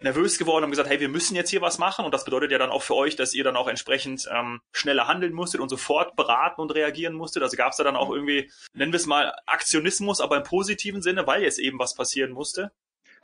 nervös 0.00 0.38
geworden 0.38 0.64
und 0.64 0.70
gesagt, 0.70 0.88
hey, 0.88 1.00
wir 1.00 1.08
müssen 1.08 1.36
jetzt 1.36 1.50
hier 1.50 1.60
was 1.60 1.78
machen 1.78 2.04
und 2.04 2.12
das 2.12 2.24
bedeutet 2.24 2.52
ja 2.52 2.58
dann 2.58 2.70
auch 2.70 2.82
für 2.82 2.94
euch, 2.94 3.16
dass 3.16 3.34
ihr 3.34 3.44
dann 3.44 3.56
auch 3.56 3.68
entsprechend 3.68 4.28
ähm, 4.32 4.60
schneller 4.72 5.08
handeln 5.08 5.32
musstet 5.32 5.60
und 5.60 5.68
sofort 5.68 6.16
beraten 6.16 6.60
und 6.60 6.74
reagieren 6.74 7.14
musstet. 7.14 7.42
Also 7.42 7.56
gab 7.56 7.72
es 7.72 7.78
da 7.78 7.84
dann 7.84 7.96
auch 7.96 8.10
irgendwie, 8.10 8.50
nennen 8.72 8.92
wir 8.92 8.98
es 8.98 9.06
mal 9.06 9.34
Aktionismus, 9.46 10.20
aber 10.20 10.36
im 10.36 10.42
positiven 10.42 11.02
Sinne, 11.02 11.26
weil 11.26 11.42
jetzt 11.42 11.58
eben 11.58 11.78
was 11.78 11.94
passieren 11.94 12.32
musste? 12.32 12.72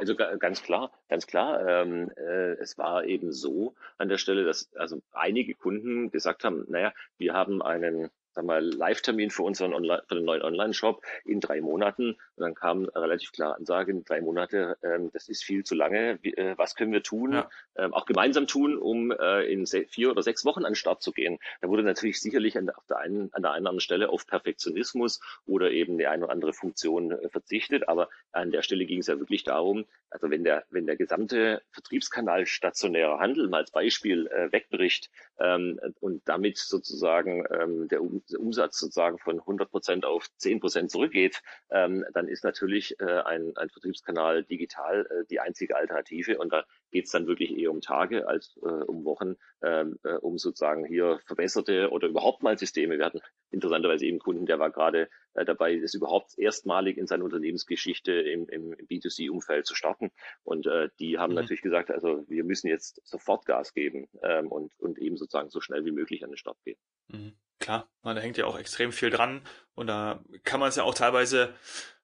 Also 0.00 0.16
ganz 0.16 0.62
klar, 0.62 0.90
ganz 1.10 1.26
klar. 1.26 1.60
Ähm, 1.68 2.10
äh, 2.16 2.52
es 2.54 2.78
war 2.78 3.04
eben 3.04 3.32
so 3.32 3.74
an 3.98 4.08
der 4.08 4.16
Stelle, 4.16 4.44
dass 4.44 4.74
also 4.74 5.02
einige 5.12 5.54
Kunden 5.54 6.10
gesagt 6.10 6.42
haben, 6.42 6.64
naja, 6.68 6.94
wir 7.18 7.34
haben 7.34 7.60
einen 7.60 8.10
sag 8.32 8.44
mal, 8.44 8.64
Live-Termin 8.64 9.30
für 9.30 9.42
unseren 9.42 9.74
Online, 9.74 10.02
für 10.06 10.14
den 10.14 10.24
neuen 10.24 10.42
Online-Shop 10.42 11.02
in 11.24 11.40
drei 11.40 11.60
Monaten. 11.60 12.10
Und 12.36 12.42
dann 12.42 12.54
kam 12.54 12.84
relativ 12.84 13.32
klar 13.32 13.56
Ansage, 13.56 13.90
in 13.90 14.04
drei 14.04 14.20
Monate, 14.20 14.76
ähm, 14.82 15.10
das 15.12 15.28
ist 15.28 15.44
viel 15.44 15.64
zu 15.64 15.74
lange. 15.74 16.18
Wie, 16.22 16.34
äh, 16.34 16.56
was 16.56 16.74
können 16.74 16.92
wir 16.92 17.02
tun? 17.02 17.32
Ja. 17.32 17.50
Ähm, 17.76 17.92
auch 17.94 18.06
gemeinsam 18.06 18.46
tun, 18.46 18.76
um 18.76 19.10
äh, 19.10 19.42
in 19.44 19.66
vier 19.66 20.10
oder 20.10 20.22
sechs 20.22 20.44
Wochen 20.44 20.64
an 20.64 20.72
den 20.72 20.76
Start 20.76 21.02
zu 21.02 21.12
gehen. 21.12 21.38
Da 21.60 21.68
wurde 21.68 21.82
natürlich 21.82 22.20
sicherlich 22.20 22.56
an 22.56 22.66
der, 22.66 22.78
auf 22.78 22.86
der 22.86 22.98
einen, 22.98 23.32
an 23.32 23.42
der 23.42 23.52
einen 23.52 23.64
oder 23.64 23.70
anderen 23.70 23.80
Stelle 23.80 24.08
auf 24.08 24.26
Perfektionismus 24.26 25.20
oder 25.46 25.70
eben 25.70 25.98
die 25.98 26.06
eine 26.06 26.24
oder 26.24 26.32
andere 26.32 26.52
Funktion 26.52 27.12
äh, 27.12 27.28
verzichtet. 27.28 27.88
Aber 27.88 28.08
an 28.32 28.50
der 28.50 28.62
Stelle 28.62 28.86
ging 28.86 29.00
es 29.00 29.06
ja 29.06 29.18
wirklich 29.18 29.44
darum, 29.44 29.86
also 30.10 30.30
wenn 30.30 30.44
der, 30.44 30.64
wenn 30.70 30.86
der 30.86 30.96
gesamte 30.96 31.62
Vertriebskanal 31.70 32.46
stationärer 32.46 33.18
Handel 33.18 33.48
mal 33.48 33.58
als 33.58 33.70
Beispiel 33.70 34.26
äh, 34.28 34.52
wegbricht 34.52 35.10
ähm, 35.38 35.80
und 36.00 36.22
damit 36.28 36.58
sozusagen 36.58 37.44
ähm, 37.50 37.88
der 37.88 38.02
Umsatz 38.36 38.78
sozusagen 38.78 39.18
von 39.18 39.40
100 39.40 39.70
Prozent 39.70 40.04
auf 40.04 40.26
10 40.36 40.60
Prozent 40.60 40.90
zurückgeht, 40.90 41.42
ähm, 41.70 42.04
dann 42.12 42.28
ist 42.28 42.44
natürlich 42.44 42.98
äh, 43.00 43.04
ein, 43.04 43.56
ein 43.56 43.70
Vertriebskanal 43.70 44.44
digital 44.44 45.06
äh, 45.06 45.24
die 45.30 45.40
einzige 45.40 45.76
Alternative. 45.76 46.38
Und 46.38 46.52
da 46.52 46.64
geht 46.90 47.06
es 47.06 47.10
dann 47.10 47.26
wirklich 47.26 47.56
eher 47.56 47.70
um 47.70 47.80
Tage 47.80 48.26
als 48.28 48.58
äh, 48.62 48.66
um 48.66 49.04
Wochen, 49.04 49.36
ähm, 49.62 49.98
äh, 50.04 50.14
um 50.14 50.38
sozusagen 50.38 50.84
hier 50.84 51.20
verbesserte 51.26 51.90
oder 51.90 52.08
überhaupt 52.08 52.42
mal 52.42 52.58
Systeme. 52.58 52.98
Wir 52.98 53.04
hatten 53.04 53.20
interessanterweise 53.50 54.06
eben 54.06 54.18
Kunden, 54.18 54.46
der 54.46 54.58
war 54.58 54.70
gerade 54.70 55.08
äh, 55.34 55.44
dabei, 55.44 55.76
das 55.76 55.94
überhaupt 55.94 56.38
erstmalig 56.38 56.98
in 56.98 57.06
seiner 57.06 57.24
Unternehmensgeschichte 57.24 58.12
im, 58.12 58.48
im 58.48 58.72
B2C-Umfeld 58.72 59.66
zu 59.66 59.74
starten. 59.74 60.10
Und 60.42 60.66
äh, 60.66 60.88
die 60.98 61.18
haben 61.18 61.30
mhm. 61.30 61.40
natürlich 61.40 61.62
gesagt, 61.62 61.90
also 61.90 62.24
wir 62.28 62.44
müssen 62.44 62.68
jetzt 62.68 63.00
sofort 63.04 63.46
Gas 63.46 63.72
geben 63.74 64.08
ähm, 64.22 64.48
und, 64.48 64.78
und 64.78 64.98
eben 64.98 65.16
sozusagen 65.16 65.50
so 65.50 65.60
schnell 65.60 65.84
wie 65.84 65.92
möglich 65.92 66.24
an 66.24 66.30
den 66.30 66.36
Start 66.36 66.58
gehen. 66.64 66.78
Mhm. 67.08 67.32
Klar, 67.60 67.88
da 68.02 68.16
hängt 68.16 68.38
ja 68.38 68.46
auch 68.46 68.58
extrem 68.58 68.92
viel 68.92 69.10
dran 69.10 69.42
und 69.74 69.86
da 69.86 70.24
kann 70.44 70.60
man 70.60 70.70
es 70.70 70.76
ja 70.76 70.82
auch 70.82 70.94
teilweise 70.94 71.54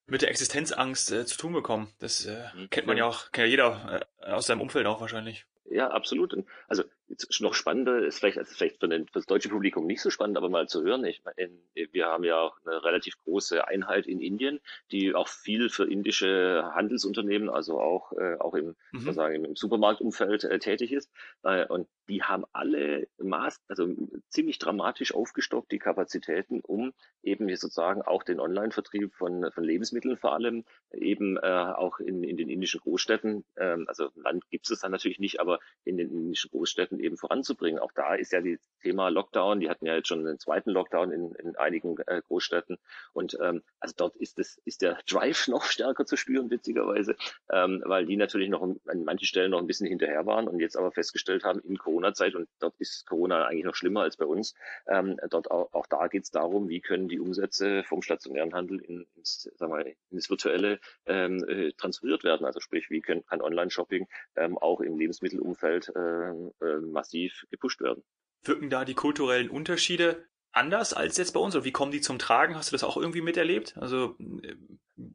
mit 0.06 0.22
der 0.22 0.30
Existenzangst 0.30 1.10
äh, 1.12 1.26
zu 1.26 1.36
tun 1.36 1.52
bekommen. 1.52 1.92
Das 1.98 2.24
äh, 2.26 2.44
mhm. 2.54 2.70
kennt 2.70 2.86
man 2.86 2.96
ja 2.96 3.06
auch, 3.06 3.32
kennt 3.32 3.46
ja 3.46 3.50
jeder 3.50 4.06
äh, 4.20 4.26
aus 4.30 4.46
seinem 4.46 4.60
Umfeld 4.60 4.86
auch 4.86 5.00
wahrscheinlich. 5.00 5.46
Ja, 5.64 5.90
absolut. 5.90 6.36
Also 6.68 6.84
noch 7.40 7.54
spannender 7.54 8.04
ist 8.04 8.18
vielleicht, 8.18 8.38
also 8.38 8.52
vielleicht 8.54 8.80
für, 8.80 8.88
den, 8.88 9.06
für, 9.06 9.12
das 9.14 9.26
deutsche 9.26 9.48
Publikum 9.48 9.86
nicht 9.86 10.00
so 10.00 10.10
spannend, 10.10 10.36
aber 10.36 10.48
mal 10.48 10.68
zu 10.68 10.82
hören. 10.82 11.04
Ich 11.04 11.22
meine, 11.24 11.50
wir 11.92 12.06
haben 12.06 12.24
ja 12.24 12.40
auch 12.40 12.56
eine 12.64 12.82
relativ 12.82 13.16
große 13.24 13.66
Einheit 13.66 14.06
in 14.06 14.20
Indien, 14.20 14.60
die 14.90 15.14
auch 15.14 15.28
viel 15.28 15.68
für 15.68 15.90
indische 15.90 16.70
Handelsunternehmen, 16.74 17.48
also 17.48 17.80
auch 17.80 18.12
äh, 18.12 18.36
auch 18.38 18.54
im, 18.54 18.74
mhm. 18.92 19.00
sozusagen 19.00 19.44
im 19.44 19.56
Supermarktumfeld 19.56 20.44
äh, 20.44 20.58
tätig 20.58 20.92
ist. 20.92 21.10
Äh, 21.42 21.66
und 21.66 21.88
die 22.08 22.22
haben 22.22 22.44
alle 22.52 23.08
Maß, 23.18 23.60
also 23.68 23.88
ziemlich 24.28 24.58
dramatisch 24.58 25.14
aufgestockt 25.14 25.72
die 25.72 25.78
Kapazitäten, 25.78 26.60
um 26.60 26.92
eben 27.22 27.48
sozusagen 27.56 28.02
auch 28.02 28.22
den 28.22 28.40
Online-Vertrieb 28.40 29.14
von, 29.14 29.50
von 29.52 29.64
Lebensmitteln 29.64 30.16
vor 30.16 30.32
allem 30.32 30.64
eben 30.92 31.36
äh, 31.36 31.40
auch 31.40 31.98
in, 31.98 32.22
in 32.22 32.36
den 32.36 32.48
indischen 32.48 32.80
Großstädten, 32.80 33.44
ähm, 33.56 33.84
also 33.88 34.10
Land 34.14 34.48
gibt 34.50 34.70
es 34.70 34.80
dann 34.80 34.92
natürlich 34.92 35.18
nicht, 35.18 35.40
aber 35.40 35.58
in 35.84 35.96
den 35.96 36.10
indischen 36.10 36.50
Großstädten 36.50 36.95
eben 37.00 37.16
voranzubringen. 37.16 37.80
Auch 37.80 37.92
da 37.92 38.14
ist 38.14 38.32
ja 38.32 38.40
das 38.40 38.60
Thema 38.82 39.08
Lockdown, 39.08 39.60
die 39.60 39.68
hatten 39.68 39.86
ja 39.86 39.96
jetzt 39.96 40.08
schon 40.08 40.26
einen 40.26 40.38
zweiten 40.38 40.70
Lockdown 40.70 41.12
in, 41.12 41.32
in 41.34 41.56
einigen 41.56 41.98
äh, 42.06 42.22
Großstädten 42.26 42.78
und 43.12 43.36
ähm, 43.40 43.62
also 43.80 43.94
dort 43.96 44.16
ist 44.16 44.38
das 44.38 44.60
ist 44.64 44.82
der 44.82 44.98
Drive 45.08 45.48
noch 45.48 45.64
stärker 45.64 46.06
zu 46.06 46.16
spüren, 46.16 46.50
witzigerweise, 46.50 47.16
ähm, 47.50 47.82
weil 47.84 48.06
die 48.06 48.16
natürlich 48.16 48.48
noch 48.48 48.62
an 48.62 49.04
manchen 49.04 49.26
Stellen 49.26 49.50
noch 49.50 49.58
ein 49.58 49.66
bisschen 49.66 49.86
hinterher 49.86 50.26
waren 50.26 50.48
und 50.48 50.60
jetzt 50.60 50.76
aber 50.76 50.92
festgestellt 50.92 51.44
haben, 51.44 51.60
in 51.60 51.78
Corona-Zeit, 51.78 52.34
und 52.34 52.48
dort 52.60 52.74
ist 52.78 53.06
Corona 53.06 53.46
eigentlich 53.46 53.64
noch 53.64 53.74
schlimmer 53.74 54.02
als 54.02 54.16
bei 54.16 54.26
uns, 54.26 54.54
ähm, 54.88 55.18
dort 55.30 55.50
auch, 55.50 55.72
auch 55.72 55.86
da 55.86 56.06
geht 56.08 56.24
es 56.24 56.30
darum, 56.30 56.68
wie 56.68 56.80
können 56.80 57.08
die 57.08 57.20
Umsätze 57.20 57.84
vom 57.84 58.02
stationären 58.02 58.54
Handel 58.54 58.80
in, 58.80 59.06
ins, 59.16 59.50
sagen 59.56 59.72
wir, 59.72 59.94
ins 60.10 60.30
virtuelle 60.30 60.80
ähm, 61.06 61.44
äh, 61.48 61.72
transferiert 61.72 62.24
werden. 62.24 62.46
Also 62.46 62.60
sprich, 62.60 62.90
wie 62.90 63.00
können, 63.00 63.24
kann 63.26 63.40
Online-Shopping 63.40 64.06
ähm, 64.36 64.58
auch 64.58 64.80
im 64.80 64.98
Lebensmittelumfeld 64.98 65.92
äh, 65.94 66.30
äh, 66.30 66.80
massiv 66.92 67.46
gepusht 67.50 67.80
werden. 67.80 68.02
Wirken 68.42 68.70
da 68.70 68.84
die 68.84 68.94
kulturellen 68.94 69.50
Unterschiede 69.50 70.26
anders 70.56 70.94
als 70.94 71.16
jetzt 71.16 71.32
bei 71.32 71.40
uns? 71.40 71.54
Oder 71.54 71.64
wie 71.64 71.72
kommen 71.72 71.92
die 71.92 72.00
zum 72.00 72.18
Tragen? 72.18 72.56
Hast 72.56 72.70
du 72.70 72.74
das 72.74 72.84
auch 72.84 72.96
irgendwie 72.96 73.20
miterlebt? 73.20 73.76
Also, 73.76 74.16
äh, 74.42 74.54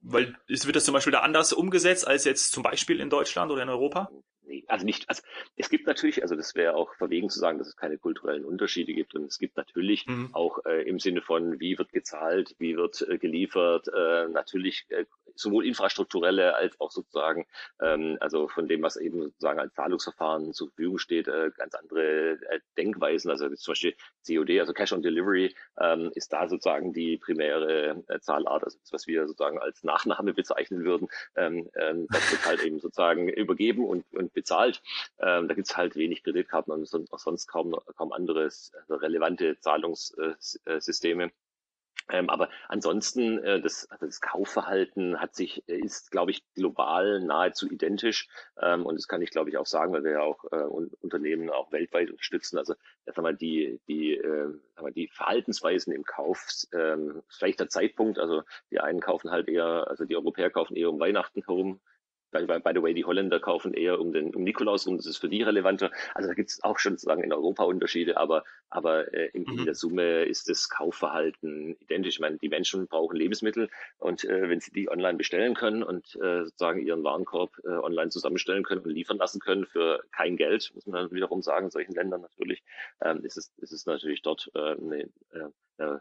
weil 0.02 0.38
es 0.48 0.66
wird 0.66 0.76
das 0.76 0.86
zum 0.86 0.94
Beispiel 0.94 1.12
da 1.12 1.22
anders 1.22 1.54
umgesetzt 1.54 2.08
als 2.08 2.24
jetzt 2.26 2.52
zum 2.52 2.64
Beispiel 2.64 3.00
in 3.00 3.10
Deutschland 3.10 3.52
oder 3.52 3.64
in 3.64 3.70
Europa? 3.70 4.12
Nee, 4.44 4.64
also 4.68 4.86
nicht, 4.86 5.10
also 5.10 5.22
es 5.56 5.70
gibt 5.70 5.88
natürlich, 5.88 6.22
also 6.22 6.36
das 6.36 6.56
wäre 6.56 6.76
auch 6.76 6.94
verwegen 6.96 7.30
zu 7.30 7.40
sagen, 7.40 7.58
dass 7.58 7.68
es 7.68 7.76
keine 7.76 7.98
kulturellen 7.98 8.46
Unterschiede 8.46 8.94
gibt. 8.94 9.16
Und 9.16 9.26
es 9.26 9.40
gibt 9.40 9.58
natürlich 9.58 10.06
mhm. 10.08 10.30
auch 10.34 10.64
äh, 10.66 10.84
im 10.84 11.00
Sinne 11.00 11.22
von, 11.22 11.60
wie 11.60 11.78
wird 11.78 11.92
gezahlt, 11.92 12.56
wie 12.60 12.76
wird 12.76 13.02
äh, 13.08 13.18
geliefert, 13.18 13.88
äh, 13.88 14.28
natürlich 14.28 14.86
äh, 14.90 15.06
sowohl 15.36 15.66
infrastrukturelle 15.66 16.56
als 16.56 16.80
auch 16.80 16.92
sozusagen, 16.92 17.46
ähm, 17.82 18.18
also 18.20 18.48
von 18.48 18.68
dem, 18.68 18.82
was 18.84 18.96
eben 18.96 19.24
sozusagen 19.24 19.60
als 19.60 19.74
Zahlungsverfahren 19.74 20.54
zur 20.54 20.70
Verfügung 20.70 20.98
steht, 20.98 21.28
äh, 21.28 21.52
ganz 21.58 21.76
andere 21.76 22.32
äh, 22.50 22.60
Denkweisen. 22.78 23.32
Also 23.32 23.50
zum 23.50 23.72
Beispiel 23.72 23.96
COD, 24.26 24.60
also 24.60 24.74
Cash 24.74 24.94
on 24.94 25.02
Delivery, 25.02 25.56
ähm, 25.80 26.12
ist 26.16 26.34
da 26.34 26.48
sozusagen 26.48 26.94
die 26.94 27.18
primäre 27.18 28.04
äh, 28.08 28.20
Zahlart, 28.20 28.64
also 28.64 28.78
das, 28.80 28.94
was 28.94 29.08
wir 29.08 29.28
sozusagen 29.28 29.60
als 29.60 29.84
Nachname 29.84 30.34
bezeichnen 30.34 30.84
würden. 30.84 31.08
Ähm, 31.36 31.70
ähm, 31.76 32.08
das 32.10 32.32
wird 32.32 32.46
halt 32.46 32.64
eben 32.64 32.80
sozusagen 32.80 33.30
übergeben 33.30 33.86
und, 33.86 34.06
und 34.14 34.34
bezahlt. 34.34 34.82
Ähm, 35.20 35.48
da 35.48 35.54
gibt's 35.54 35.78
halt 35.78 35.96
wenig 35.96 36.24
Kreditkarten 36.24 36.74
und 36.74 36.88
sonst 36.88 37.48
kaum, 37.48 37.76
kaum 37.96 38.12
andere 38.12 38.44
also 38.44 38.96
relevante 38.96 39.58
Zahlungssysteme. 39.60 41.32
Ähm, 42.12 42.30
aber 42.30 42.50
ansonsten, 42.68 43.40
äh, 43.40 43.62
das, 43.62 43.90
also 43.90 44.06
das 44.06 44.22
Kaufverhalten 44.22 45.20
hat 45.20 45.36
sich, 45.36 45.64
äh, 45.68 45.80
ist, 45.80 46.12
glaube 46.12 46.32
ich, 46.32 46.44
global 46.54 47.22
nahezu 47.22 47.70
identisch. 47.70 48.28
Ähm, 48.62 48.86
und 48.86 48.96
das 48.96 49.08
kann 49.08 49.22
ich, 49.22 49.32
glaube 49.32 49.50
ich, 49.50 49.58
auch 49.58 49.66
sagen, 49.66 49.94
weil 49.94 50.04
wir 50.04 50.12
ja 50.12 50.22
auch 50.22 50.44
äh, 50.52 50.64
Unternehmen 51.02 51.50
auch 51.50 51.72
weltweit 51.72 52.12
unterstützen. 52.12 52.58
Also, 52.58 52.76
sag 53.06 53.18
mal, 53.18 53.36
die, 53.36 53.80
die, 53.88 54.16
äh, 54.16 54.50
sag 54.76 54.84
mal, 54.84 54.92
die 54.94 55.08
Verhaltensweisen 55.08 55.94
im 55.94 56.04
Kauf, 56.04 56.46
ähm, 56.74 57.24
vielleicht 57.30 57.60
der 57.60 57.70
Zeitpunkt, 57.70 58.20
also 58.20 58.44
die 58.72 58.80
einen 58.80 59.00
kaufen 59.00 59.32
halt 59.32 59.48
eher, 59.48 59.88
also 59.88 60.06
die 60.06 60.16
Europäer 60.16 60.50
kaufen 60.50 60.76
eher 60.76 60.90
um 60.90 61.00
Weihnachten 61.00 61.42
herum, 61.46 61.80
By, 62.32 62.46
by 62.46 62.72
the 62.74 62.82
way, 62.82 62.94
die 62.94 63.06
Holländer 63.06 63.40
kaufen 63.40 63.74
eher 63.74 64.00
um 64.00 64.14
den 64.14 64.34
um 64.34 64.44
Nikolaus 64.44 64.88
rum, 64.88 64.98
das 64.98 65.06
ist 65.06 65.18
für 65.18 65.30
die 65.30 65.44
relevanter. 65.44 65.92
Also 66.14 66.30
da 66.30 66.34
gibt 66.34 66.50
es 66.50 66.64
auch 66.64 66.80
schon 66.80 66.94
sozusagen 66.94 67.24
in 67.24 67.34
Europa 67.34 67.64
Unterschiede, 67.64 68.18
aber, 68.18 68.44
aber 68.70 69.14
äh, 69.14 69.28
in, 69.34 69.44
mhm. 69.44 69.60
in, 69.60 69.66
der 69.66 69.76
Summe 69.76 70.24
ist 70.24 70.50
das 70.50 70.70
Kaufverhalten 70.70 71.76
identisch. 71.80 72.16
Ich 72.16 72.20
meine, 72.20 72.38
die 72.38 72.50
Menschen 72.50 72.88
brauchen 72.88 73.18
Lebensmittel 73.18 73.70
und 73.98 74.24
äh, 74.24 74.50
wenn 74.50 74.60
sie 74.60 74.72
die 74.72 74.90
online 74.90 75.18
bestellen 75.18 75.56
können 75.56 75.84
und 75.84 76.16
äh, 76.16 76.46
sozusagen 76.46 76.82
ihren 76.82 77.04
Warenkorb 77.04 77.52
äh, 77.64 77.70
online 77.70 78.10
zusammenstellen 78.10 78.64
können 78.64 78.82
und 78.82 78.92
liefern 78.92 79.18
lassen 79.18 79.40
können 79.40 79.66
für 79.66 80.04
kein 80.12 80.38
Geld, 80.38 80.72
muss 80.74 80.88
man 80.88 81.04
dann 81.04 81.12
wiederum 81.12 81.42
sagen, 81.42 81.66
in 81.66 81.72
solchen 81.72 81.94
Ländern 81.94 82.22
natürlich, 82.22 82.64
ähm, 83.02 83.24
ist, 83.24 83.38
es, 83.38 83.52
ist 83.58 83.72
es 83.74 83.86
natürlich 83.86 84.22
dort 84.22 84.50
äh, 84.56 84.76
eine, 84.76 85.10
äh, 85.34 85.84
äh 85.84 86.00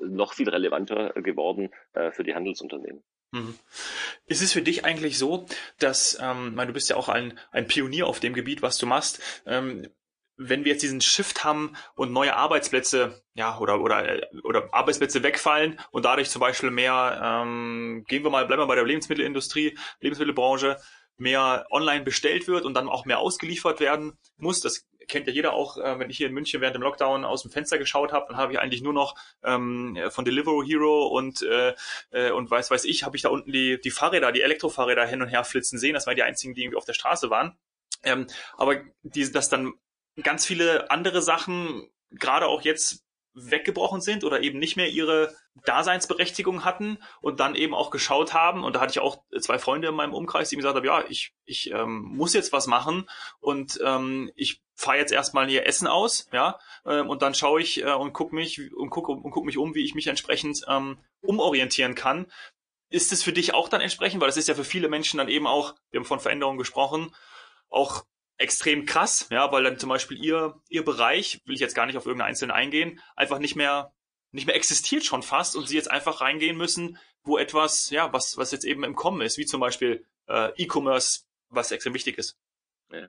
noch 0.00 0.32
viel 0.32 0.48
relevanter 0.48 1.10
geworden 1.14 1.70
äh, 1.92 2.10
für 2.10 2.24
die 2.24 2.34
Handelsunternehmen. 2.34 3.02
Mhm. 3.34 3.58
Ist 4.26 4.42
es 4.42 4.52
für 4.52 4.62
dich 4.62 4.84
eigentlich 4.84 5.18
so, 5.18 5.46
dass, 5.78 6.16
ähm, 6.20 6.54
meine, 6.54 6.68
du 6.68 6.72
bist 6.72 6.88
ja 6.88 6.96
auch 6.96 7.08
ein, 7.08 7.38
ein 7.50 7.66
Pionier 7.66 8.06
auf 8.06 8.20
dem 8.20 8.32
Gebiet, 8.32 8.62
was 8.62 8.78
du 8.78 8.86
machst, 8.86 9.20
ähm, 9.44 9.88
wenn 10.36 10.64
wir 10.64 10.72
jetzt 10.72 10.82
diesen 10.82 11.00
Shift 11.00 11.44
haben 11.44 11.76
und 11.94 12.12
neue 12.12 12.36
Arbeitsplätze, 12.36 13.22
ja, 13.34 13.58
oder, 13.58 13.80
oder, 13.80 14.20
oder 14.44 14.68
Arbeitsplätze 14.72 15.22
wegfallen 15.22 15.80
und 15.90 16.04
dadurch 16.04 16.30
zum 16.30 16.40
Beispiel 16.40 16.70
mehr, 16.70 17.20
ähm, 17.22 18.04
gehen 18.06 18.22
wir 18.22 18.30
mal, 18.30 18.46
bleiben 18.46 18.62
wir 18.62 18.66
bei 18.66 18.74
der 18.76 18.84
Lebensmittelindustrie, 18.84 19.76
Lebensmittelbranche, 20.00 20.78
mehr 21.16 21.66
online 21.70 22.04
bestellt 22.04 22.48
wird 22.48 22.64
und 22.64 22.74
dann 22.74 22.88
auch 22.88 23.04
mehr 23.04 23.18
ausgeliefert 23.18 23.80
werden 23.80 24.18
muss. 24.36 24.60
Das 24.60 24.84
kennt 25.08 25.26
ja 25.26 25.32
jeder 25.32 25.52
auch, 25.52 25.78
äh, 25.78 25.98
wenn 25.98 26.10
ich 26.10 26.16
hier 26.16 26.28
in 26.28 26.34
München 26.34 26.60
während 26.60 26.74
dem 26.74 26.82
Lockdown 26.82 27.24
aus 27.24 27.42
dem 27.42 27.50
Fenster 27.50 27.78
geschaut 27.78 28.12
habe, 28.12 28.26
dann 28.28 28.36
habe 28.36 28.52
ich 28.52 28.58
eigentlich 28.58 28.82
nur 28.82 28.92
noch 28.92 29.14
ähm, 29.42 29.98
von 30.10 30.24
Deliveroo 30.24 30.62
Hero 30.62 31.06
und 31.08 31.42
äh, 31.42 31.74
äh, 32.10 32.30
und 32.30 32.50
weiß 32.50 32.70
weiß 32.70 32.84
ich, 32.84 33.04
habe 33.04 33.16
ich 33.16 33.22
da 33.22 33.28
unten 33.28 33.52
die 33.52 33.80
die 33.80 33.90
Fahrräder, 33.90 34.32
die 34.32 34.42
Elektrofahrräder 34.42 35.06
hin 35.06 35.22
und 35.22 35.28
her 35.28 35.44
flitzen 35.44 35.78
sehen. 35.78 35.94
Das 35.94 36.06
waren 36.06 36.16
die 36.16 36.22
einzigen, 36.22 36.54
die 36.54 36.62
irgendwie 36.62 36.78
auf 36.78 36.84
der 36.84 36.94
Straße 36.94 37.30
waren. 37.30 37.56
Ähm, 38.02 38.26
aber 38.56 38.82
die, 39.02 39.30
dass 39.30 39.48
dann 39.48 39.74
ganz 40.22 40.46
viele 40.46 40.90
andere 40.90 41.22
Sachen, 41.22 41.88
gerade 42.10 42.46
auch 42.46 42.62
jetzt 42.62 43.03
weggebrochen 43.34 44.00
sind 44.00 44.24
oder 44.24 44.40
eben 44.40 44.58
nicht 44.58 44.76
mehr 44.76 44.88
ihre 44.88 45.34
Daseinsberechtigung 45.64 46.64
hatten 46.64 46.98
und 47.20 47.40
dann 47.40 47.54
eben 47.54 47.74
auch 47.74 47.90
geschaut 47.90 48.32
haben. 48.32 48.64
Und 48.64 48.76
da 48.76 48.80
hatte 48.80 48.92
ich 48.92 49.00
auch 49.00 49.22
zwei 49.40 49.58
Freunde 49.58 49.88
in 49.88 49.94
meinem 49.94 50.14
Umkreis, 50.14 50.48
die 50.48 50.56
mir 50.56 50.62
gesagt 50.62 50.76
haben, 50.76 50.84
ja, 50.84 51.04
ich, 51.08 51.34
ich 51.44 51.70
ähm, 51.72 52.02
muss 52.02 52.32
jetzt 52.32 52.52
was 52.52 52.66
machen 52.66 53.08
und 53.40 53.80
ähm, 53.84 54.30
ich 54.36 54.62
fahre 54.74 54.98
jetzt 54.98 55.12
erstmal 55.12 55.48
hier 55.48 55.66
Essen 55.66 55.86
aus, 55.86 56.28
ja, 56.32 56.58
ähm, 56.84 57.08
und 57.08 57.22
dann 57.22 57.34
schaue 57.34 57.60
ich 57.60 57.82
äh, 57.82 57.92
und 57.92 58.12
guck 58.12 58.32
mich 58.32 58.72
und 58.74 58.90
gucke 58.90 59.12
und 59.12 59.30
guck 59.30 59.44
mich 59.44 59.58
um, 59.58 59.74
wie 59.74 59.84
ich 59.84 59.94
mich 59.94 60.06
entsprechend 60.06 60.64
ähm, 60.68 60.98
umorientieren 61.20 61.94
kann. 61.94 62.26
Ist 62.90 63.12
es 63.12 63.22
für 63.22 63.32
dich 63.32 63.54
auch 63.54 63.68
dann 63.68 63.80
entsprechend, 63.80 64.20
weil 64.20 64.28
das 64.28 64.36
ist 64.36 64.48
ja 64.48 64.54
für 64.54 64.64
viele 64.64 64.88
Menschen 64.88 65.18
dann 65.18 65.28
eben 65.28 65.46
auch, 65.46 65.74
wir 65.90 66.00
haben 66.00 66.06
von 66.06 66.20
Veränderungen 66.20 66.58
gesprochen, 66.58 67.14
auch 67.68 68.04
extrem 68.36 68.84
krass, 68.86 69.28
ja, 69.30 69.50
weil 69.52 69.64
dann 69.64 69.78
zum 69.78 69.88
Beispiel 69.88 70.22
ihr, 70.22 70.60
ihr 70.68 70.84
Bereich, 70.84 71.40
will 71.44 71.54
ich 71.54 71.60
jetzt 71.60 71.74
gar 71.74 71.86
nicht 71.86 71.96
auf 71.96 72.06
irgendeinen 72.06 72.30
einzelnen 72.30 72.50
eingehen, 72.50 73.00
einfach 73.16 73.38
nicht 73.38 73.56
mehr, 73.56 73.92
nicht 74.32 74.46
mehr 74.46 74.56
existiert 74.56 75.04
schon 75.04 75.22
fast 75.22 75.56
und 75.56 75.68
sie 75.68 75.76
jetzt 75.76 75.90
einfach 75.90 76.20
reingehen 76.20 76.56
müssen, 76.56 76.98
wo 77.22 77.38
etwas, 77.38 77.90
ja, 77.90 78.12
was, 78.12 78.36
was 78.36 78.50
jetzt 78.50 78.64
eben 78.64 78.84
im 78.84 78.96
Kommen 78.96 79.22
ist, 79.22 79.38
wie 79.38 79.46
zum 79.46 79.60
Beispiel 79.60 80.04
äh, 80.26 80.50
E-Commerce, 80.56 81.22
was 81.48 81.70
extrem 81.70 81.94
wichtig 81.94 82.18
ist. 82.18 82.36
Ja. 82.90 83.08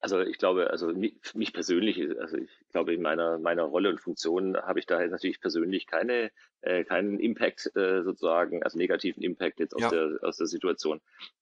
Also 0.00 0.20
ich 0.20 0.38
glaube, 0.38 0.70
also 0.70 0.92
mich 0.92 1.52
persönlich, 1.52 1.98
also 2.20 2.36
ich 2.36 2.50
glaube 2.74 2.92
in 2.92 3.02
meiner 3.02 3.38
meiner 3.38 3.62
Rolle 3.62 3.88
und 3.88 4.00
Funktion 4.00 4.56
habe 4.56 4.80
ich 4.80 4.86
da 4.86 5.04
natürlich 5.06 5.40
persönlich 5.40 5.86
keine 5.86 6.30
äh, 6.60 6.84
keinen 6.84 7.18
Impact 7.20 7.70
äh, 7.76 8.02
sozusagen, 8.02 8.62
also 8.62 8.78
negativen 8.78 9.22
Impact 9.22 9.60
jetzt 9.60 9.74
aus 9.74 9.82
ja. 9.82 9.90
der 9.90 10.18
aus 10.22 10.36
der 10.36 10.46
Situation. 10.46 11.00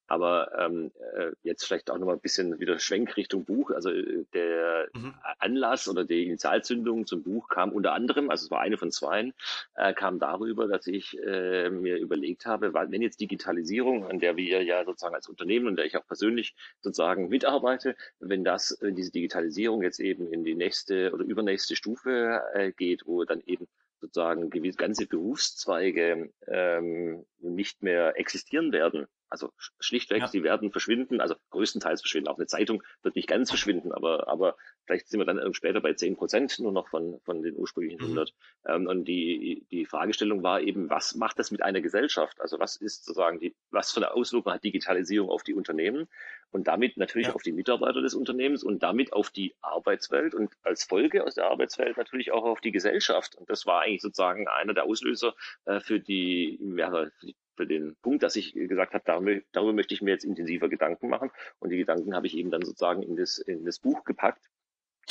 Aber 0.08 0.52
ähm, 0.58 0.92
äh, 1.16 1.30
jetzt 1.42 1.64
vielleicht 1.64 1.90
auch 1.90 1.96
nochmal 1.96 2.16
ein 2.16 2.20
bisschen 2.20 2.60
wieder 2.60 2.78
Schwenk 2.78 3.16
Richtung 3.16 3.44
Buch. 3.46 3.70
Also 3.70 3.88
äh, 3.90 4.26
der 4.34 4.88
mhm. 4.92 5.14
Anlass 5.38 5.88
oder 5.88 6.04
die 6.04 6.26
Initialzündung 6.26 7.06
zum 7.06 7.22
Buch 7.22 7.48
kam 7.48 7.72
unter 7.72 7.94
anderem, 7.94 8.28
also 8.28 8.44
es 8.44 8.50
war 8.50 8.60
eine 8.60 8.76
von 8.76 8.90
zwei, 8.90 9.32
äh, 9.74 9.94
kam 9.94 10.18
darüber, 10.18 10.68
dass 10.68 10.86
ich 10.86 11.16
äh, 11.24 11.70
mir 11.70 11.96
überlegt 11.96 12.44
habe, 12.44 12.74
weil 12.74 12.90
wenn 12.90 13.00
jetzt 13.00 13.20
Digitalisierung, 13.20 14.06
an 14.06 14.18
der 14.18 14.36
wir 14.36 14.62
ja 14.62 14.84
sozusagen 14.84 15.14
als 15.14 15.28
Unternehmen 15.28 15.66
und 15.66 15.76
der 15.76 15.86
ich 15.86 15.96
auch 15.96 16.06
persönlich 16.06 16.54
sozusagen 16.82 17.28
mitarbeite, 17.28 17.96
wenn 18.20 18.44
das, 18.44 18.76
wenn 18.80 18.94
diese 18.94 19.12
Digitalisierung 19.12 19.82
jetzt 19.82 20.00
eben 20.00 20.30
in 20.30 20.44
die 20.44 20.54
nächste 20.54 21.12
oder 21.22 21.30
übernächste 21.30 21.76
Stufe 21.76 22.42
äh, 22.54 22.72
geht, 22.72 23.06
wo 23.06 23.24
dann 23.24 23.40
eben 23.46 23.66
sozusagen 24.00 24.50
gewisse 24.50 24.76
ganze 24.76 25.06
Berufszweige 25.06 26.32
ähm, 26.48 27.24
nicht 27.38 27.82
mehr 27.82 28.18
existieren 28.18 28.72
werden, 28.72 29.06
Also 29.32 29.50
schlichtweg, 29.80 30.20
ja. 30.20 30.28
sie 30.28 30.42
werden 30.42 30.70
verschwinden, 30.70 31.22
also 31.22 31.34
größtenteils 31.50 32.02
verschwinden. 32.02 32.28
Auch 32.28 32.36
eine 32.36 32.46
Zeitung 32.46 32.82
wird 33.02 33.16
nicht 33.16 33.28
ganz 33.28 33.48
verschwinden, 33.48 33.90
aber, 33.90 34.28
aber 34.28 34.56
vielleicht 34.84 35.08
sind 35.08 35.20
wir 35.20 35.24
dann 35.24 35.54
später 35.54 35.80
bei 35.80 35.94
10 35.94 36.16
Prozent 36.16 36.58
nur 36.58 36.70
noch 36.70 36.88
von, 36.88 37.18
von 37.24 37.40
den 37.40 37.56
ursprünglichen 37.56 37.98
100. 37.98 38.34
Mhm. 38.64 38.70
Ähm, 38.70 38.86
und 38.88 39.04
die, 39.06 39.64
die 39.70 39.86
Fragestellung 39.86 40.42
war 40.42 40.60
eben, 40.60 40.90
was 40.90 41.14
macht 41.14 41.38
das 41.38 41.50
mit 41.50 41.62
einer 41.62 41.80
Gesellschaft? 41.80 42.42
Also 42.42 42.58
was 42.58 42.76
ist 42.76 43.06
sozusagen 43.06 43.40
die, 43.40 43.54
was 43.70 43.90
für 43.90 44.00
eine 44.00 44.12
Auswirkung 44.12 44.52
hat 44.52 44.64
Digitalisierung 44.64 45.30
auf 45.30 45.44
die 45.44 45.54
Unternehmen 45.54 46.08
und 46.50 46.68
damit 46.68 46.98
natürlich 46.98 47.28
ja. 47.28 47.34
auf 47.34 47.42
die 47.42 47.52
Mitarbeiter 47.52 48.02
des 48.02 48.14
Unternehmens 48.14 48.62
und 48.62 48.82
damit 48.82 49.14
auf 49.14 49.30
die 49.30 49.54
Arbeitswelt 49.62 50.34
und 50.34 50.52
als 50.62 50.84
Folge 50.84 51.24
aus 51.24 51.36
der 51.36 51.46
Arbeitswelt 51.46 51.96
natürlich 51.96 52.32
auch 52.32 52.44
auf 52.44 52.60
die 52.60 52.72
Gesellschaft. 52.72 53.34
Und 53.34 53.48
das 53.48 53.64
war 53.64 53.80
eigentlich 53.80 54.02
sozusagen 54.02 54.46
einer 54.46 54.74
der 54.74 54.84
Auslöser 54.84 55.34
äh, 55.64 55.80
für 55.80 56.00
die, 56.00 56.58
ja, 56.76 56.90
für 56.90 57.26
die 57.26 57.34
für 57.56 57.66
den 57.66 57.96
Punkt, 58.02 58.22
dass 58.22 58.36
ich 58.36 58.54
gesagt 58.54 58.94
habe, 58.94 59.04
darüber, 59.04 59.40
darüber 59.52 59.72
möchte 59.72 59.94
ich 59.94 60.02
mir 60.02 60.12
jetzt 60.12 60.24
intensiver 60.24 60.68
Gedanken 60.68 61.08
machen. 61.08 61.30
Und 61.58 61.70
die 61.70 61.78
Gedanken 61.78 62.14
habe 62.14 62.26
ich 62.26 62.36
eben 62.36 62.50
dann 62.50 62.62
sozusagen 62.62 63.02
in 63.02 63.16
das, 63.16 63.38
in 63.38 63.64
das 63.64 63.78
Buch 63.78 64.04
gepackt. 64.04 64.48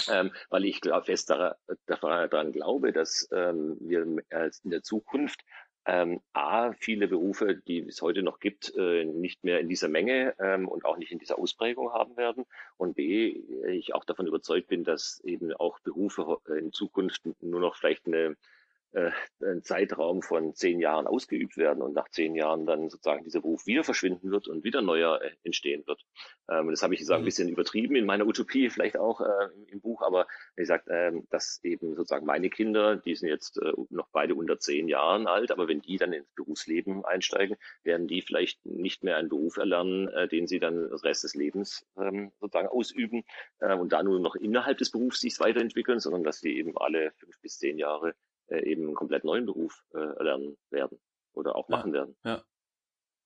Ähm, 0.09 0.31
weil 0.49 0.65
ich 0.65 0.81
fest 1.03 1.29
daran, 1.29 2.51
glaube, 2.51 2.91
dass 2.91 3.29
ähm, 3.31 3.77
wir 3.79 4.03
in 4.03 4.69
der 4.71 4.81
Zukunft 4.81 5.41
ähm, 5.85 6.21
A, 6.33 6.73
viele 6.73 7.07
Berufe, 7.07 7.55
die 7.55 7.79
es 7.79 8.01
heute 8.01 8.21
noch 8.21 8.39
gibt, 8.39 8.73
äh, 8.75 9.03
nicht 9.05 9.43
mehr 9.43 9.59
in 9.59 9.67
dieser 9.67 9.87
Menge 9.87 10.35
ähm, 10.39 10.67
und 10.67 10.85
auch 10.85 10.97
nicht 10.97 11.11
in 11.11 11.19
dieser 11.19 11.39
Ausprägung 11.39 11.91
haben 11.91 12.17
werden. 12.17 12.45
Und 12.77 12.95
B, 12.95 13.41
ich 13.67 13.95
auch 13.95 14.05
davon 14.05 14.27
überzeugt 14.27 14.67
bin, 14.67 14.83
dass 14.83 15.19
eben 15.23 15.53
auch 15.53 15.79
Berufe 15.79 16.37
in 16.57 16.71
Zukunft 16.71 17.23
nur 17.41 17.59
noch 17.59 17.75
vielleicht 17.75 18.05
eine 18.05 18.37
äh, 18.93 19.11
ein 19.41 19.63
Zeitraum 19.63 20.21
von 20.21 20.53
zehn 20.53 20.79
Jahren 20.79 21.07
ausgeübt 21.07 21.57
werden 21.57 21.81
und 21.81 21.93
nach 21.93 22.09
zehn 22.09 22.35
Jahren 22.35 22.65
dann 22.65 22.89
sozusagen 22.89 23.23
dieser 23.23 23.41
Beruf 23.41 23.65
wieder 23.65 23.83
verschwinden 23.83 24.31
wird 24.31 24.47
und 24.47 24.63
wieder 24.63 24.81
neuer 24.81 25.21
äh, 25.21 25.31
entstehen 25.43 25.85
wird. 25.87 26.03
Ähm, 26.49 26.69
das 26.69 26.83
habe 26.83 26.93
ich 26.93 26.99
gesagt, 26.99 27.19
mhm. 27.19 27.23
ein 27.23 27.25
bisschen 27.25 27.49
übertrieben 27.49 27.95
in 27.95 28.05
meiner 28.05 28.25
Utopie, 28.25 28.69
vielleicht 28.69 28.97
auch 28.97 29.21
äh, 29.21 29.47
im 29.67 29.81
Buch, 29.81 30.01
aber 30.01 30.27
wie 30.55 30.63
gesagt, 30.63 30.87
ähm, 30.89 31.25
dass 31.29 31.59
eben 31.63 31.95
sozusagen 31.95 32.25
meine 32.25 32.49
Kinder, 32.49 32.97
die 32.97 33.15
sind 33.15 33.29
jetzt 33.29 33.57
äh, 33.57 33.71
noch 33.89 34.09
beide 34.11 34.35
unter 34.35 34.59
zehn 34.59 34.87
Jahren 34.87 35.27
alt, 35.27 35.51
aber 35.51 35.67
wenn 35.67 35.81
die 35.81 35.97
dann 35.97 36.13
ins 36.13 36.31
Berufsleben 36.35 37.05
einsteigen, 37.05 37.55
werden 37.83 38.07
die 38.07 38.21
vielleicht 38.21 38.65
nicht 38.65 39.03
mehr 39.03 39.17
einen 39.17 39.29
Beruf 39.29 39.57
erlernen, 39.57 40.09
äh, 40.09 40.27
den 40.27 40.47
sie 40.47 40.59
dann 40.59 40.89
das 40.89 41.03
Rest 41.03 41.23
des 41.23 41.35
Lebens 41.35 41.85
ähm, 41.97 42.31
sozusagen 42.39 42.67
ausüben 42.67 43.23
äh, 43.59 43.73
und 43.75 43.93
da 43.93 44.03
nur 44.03 44.19
noch 44.19 44.35
innerhalb 44.35 44.77
des 44.77 44.91
Berufs 44.91 45.21
sich 45.21 45.39
weiterentwickeln, 45.39 45.99
sondern 45.99 46.23
dass 46.23 46.39
sie 46.39 46.57
eben 46.57 46.77
alle 46.77 47.11
fünf 47.11 47.39
bis 47.41 47.57
zehn 47.57 47.77
Jahre 47.77 48.15
äh, 48.51 48.63
eben 48.65 48.83
einen 48.83 48.95
komplett 48.95 49.23
neuen 49.23 49.45
Beruf 49.45 49.83
äh, 49.93 49.97
erlernen 49.97 50.57
werden 50.69 50.99
oder 51.33 51.55
auch 51.55 51.69
machen 51.69 51.93
ja, 51.93 51.99
werden. 51.99 52.17
Ja. 52.23 52.43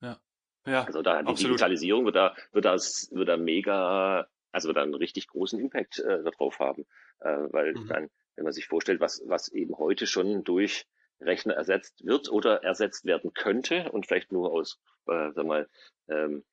Ja. 0.02 0.22
Ja. 0.68 0.84
Also 0.86 1.02
da 1.02 1.22
die 1.22 1.28
absolut. 1.28 1.54
Digitalisierung 1.54 2.06
wird 2.06 2.16
da, 2.16 2.36
wird 2.52 2.66
das, 2.66 3.10
wird 3.12 3.30
da 3.30 3.38
mega, 3.38 4.28
also 4.52 4.68
wird 4.68 4.78
da 4.78 4.84
einen 4.84 4.96
richtig 4.96 5.28
großen 5.28 5.60
Impact 5.60 6.00
äh, 6.00 6.24
darauf 6.24 6.60
haben. 6.60 6.86
Äh, 7.20 7.48
weil 7.52 7.74
mhm. 7.74 7.88
dann, 7.88 8.10
wenn 8.36 8.44
man 8.44 8.54
sich 8.54 8.68
vorstellt, 8.68 9.00
was, 9.00 9.22
was 9.26 9.50
eben 9.50 9.78
heute 9.78 10.08
schon 10.08 10.44
durch 10.44 10.86
Rechner 11.22 11.54
ersetzt 11.54 12.06
wird 12.06 12.30
oder 12.30 12.64
ersetzt 12.64 13.06
werden 13.06 13.34
könnte 13.34 13.92
und 13.92 14.06
vielleicht 14.06 14.32
nur 14.32 14.52
aus, 14.52 14.80
äh, 15.08 15.32
sag 15.32 15.46
mal, 15.46 15.70
ähm, 16.10 16.44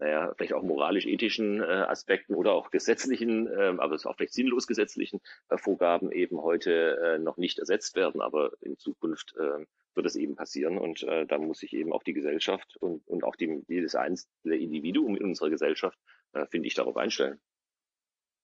naja, 0.00 0.32
vielleicht 0.34 0.54
auch 0.54 0.62
moralisch-ethischen 0.62 1.60
äh, 1.60 1.66
Aspekten 1.66 2.34
oder 2.34 2.52
auch 2.54 2.70
gesetzlichen, 2.70 3.46
äh, 3.46 3.74
aber 3.78 3.94
es 3.94 4.06
auch 4.06 4.16
vielleicht 4.16 4.32
sinnlos 4.32 4.66
gesetzlichen 4.66 5.20
äh, 5.50 5.58
Vorgaben 5.58 6.10
eben 6.10 6.40
heute 6.40 6.98
äh, 6.98 7.18
noch 7.18 7.36
nicht 7.36 7.58
ersetzt 7.58 7.94
werden, 7.96 8.22
aber 8.22 8.52
in 8.62 8.78
Zukunft 8.78 9.34
äh, 9.38 9.66
wird 9.94 10.06
es 10.06 10.16
eben 10.16 10.36
passieren. 10.36 10.78
Und 10.78 11.02
äh, 11.02 11.26
da 11.26 11.38
muss 11.38 11.58
sich 11.58 11.74
eben 11.74 11.92
auch 11.92 12.02
die 12.02 12.14
Gesellschaft 12.14 12.76
und, 12.78 13.06
und 13.06 13.24
auch 13.24 13.36
die, 13.36 13.62
jedes 13.68 13.94
einzelne 13.94 14.56
Individuum 14.56 15.16
in 15.16 15.24
unserer 15.24 15.50
Gesellschaft, 15.50 15.98
äh, 16.32 16.46
finde 16.46 16.68
ich, 16.68 16.74
darauf 16.74 16.96
einstellen. 16.96 17.38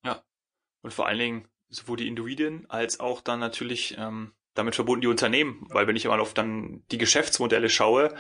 Ja, 0.05 0.23
und 0.83 0.93
vor 0.93 1.07
allen 1.07 1.19
Dingen 1.19 1.49
sowohl 1.69 1.97
die 1.97 2.07
Individuen 2.07 2.67
als 2.69 3.01
auch 3.01 3.23
dann 3.23 3.41
natürlich 3.41 3.97
ähm, 3.99 4.35
damit 4.57 4.75
verbunden 4.75 5.03
die 5.03 5.07
Unternehmen, 5.07 5.67
weil 5.69 5.87
wenn 5.87 5.97
ich 5.97 6.07
mal 6.07 6.19
auf 6.19 6.35
dann 6.35 6.83
die 6.91 6.99
Geschäftsmodelle 6.99 7.69
schaue, 7.69 8.15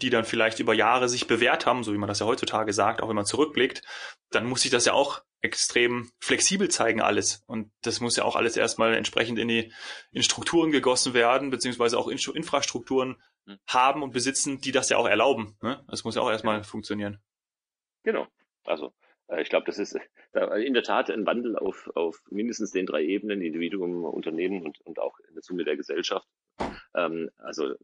die 0.00 0.10
dann 0.10 0.24
vielleicht 0.24 0.58
über 0.58 0.74
Jahre 0.74 1.08
sich 1.08 1.26
bewährt 1.26 1.66
haben, 1.66 1.84
so 1.84 1.92
wie 1.92 1.98
man 1.98 2.08
das 2.08 2.18
ja 2.18 2.26
heutzutage 2.26 2.72
sagt, 2.72 3.02
auch 3.02 3.08
wenn 3.08 3.16
man 3.16 3.26
zurückblickt, 3.26 3.82
dann 4.30 4.46
muss 4.46 4.62
sich 4.62 4.70
das 4.70 4.86
ja 4.86 4.94
auch 4.94 5.22
extrem 5.42 6.10
flexibel 6.18 6.68
zeigen 6.68 7.02
alles. 7.02 7.42
Und 7.46 7.70
das 7.82 8.00
muss 8.00 8.16
ja 8.16 8.24
auch 8.24 8.36
alles 8.36 8.56
erstmal 8.56 8.94
entsprechend 8.94 9.38
in 9.38 9.48
die 9.48 9.72
in 10.12 10.22
Strukturen 10.22 10.70
gegossen 10.70 11.14
werden, 11.14 11.50
beziehungsweise 11.50 11.98
auch 11.98 12.08
in, 12.08 12.18
Infrastrukturen 12.18 13.20
hm. 13.46 13.58
haben 13.66 14.02
und 14.02 14.12
besitzen, 14.12 14.60
die 14.60 14.72
das 14.72 14.88
ja 14.88 14.96
auch 14.96 15.06
erlauben. 15.06 15.56
Ne? 15.60 15.84
Das 15.88 16.04
muss 16.04 16.14
ja 16.14 16.22
auch 16.22 16.30
erstmal 16.30 16.64
funktionieren. 16.64 17.20
Genau. 18.04 18.26
Also 18.64 18.94
ich 19.38 19.48
glaube, 19.48 19.66
das 19.66 19.78
ist 19.78 19.98
in 20.32 20.74
der 20.74 20.82
Tat 20.82 21.10
ein 21.10 21.26
Wandel 21.26 21.56
auf, 21.56 21.90
auf 21.94 22.22
mindestens 22.30 22.72
den 22.72 22.86
drei 22.86 23.04
Ebenen, 23.04 23.42
Individuum, 23.42 24.04
Unternehmen 24.04 24.62
und, 24.64 24.80
und 24.82 24.98
auch 24.98 25.18
in 25.20 25.34
der 25.34 25.42
Summe 25.42 25.64
der 25.64 25.76
Gesellschaft. 25.76 26.28
Ähm, 26.94 27.30
also 27.38 27.74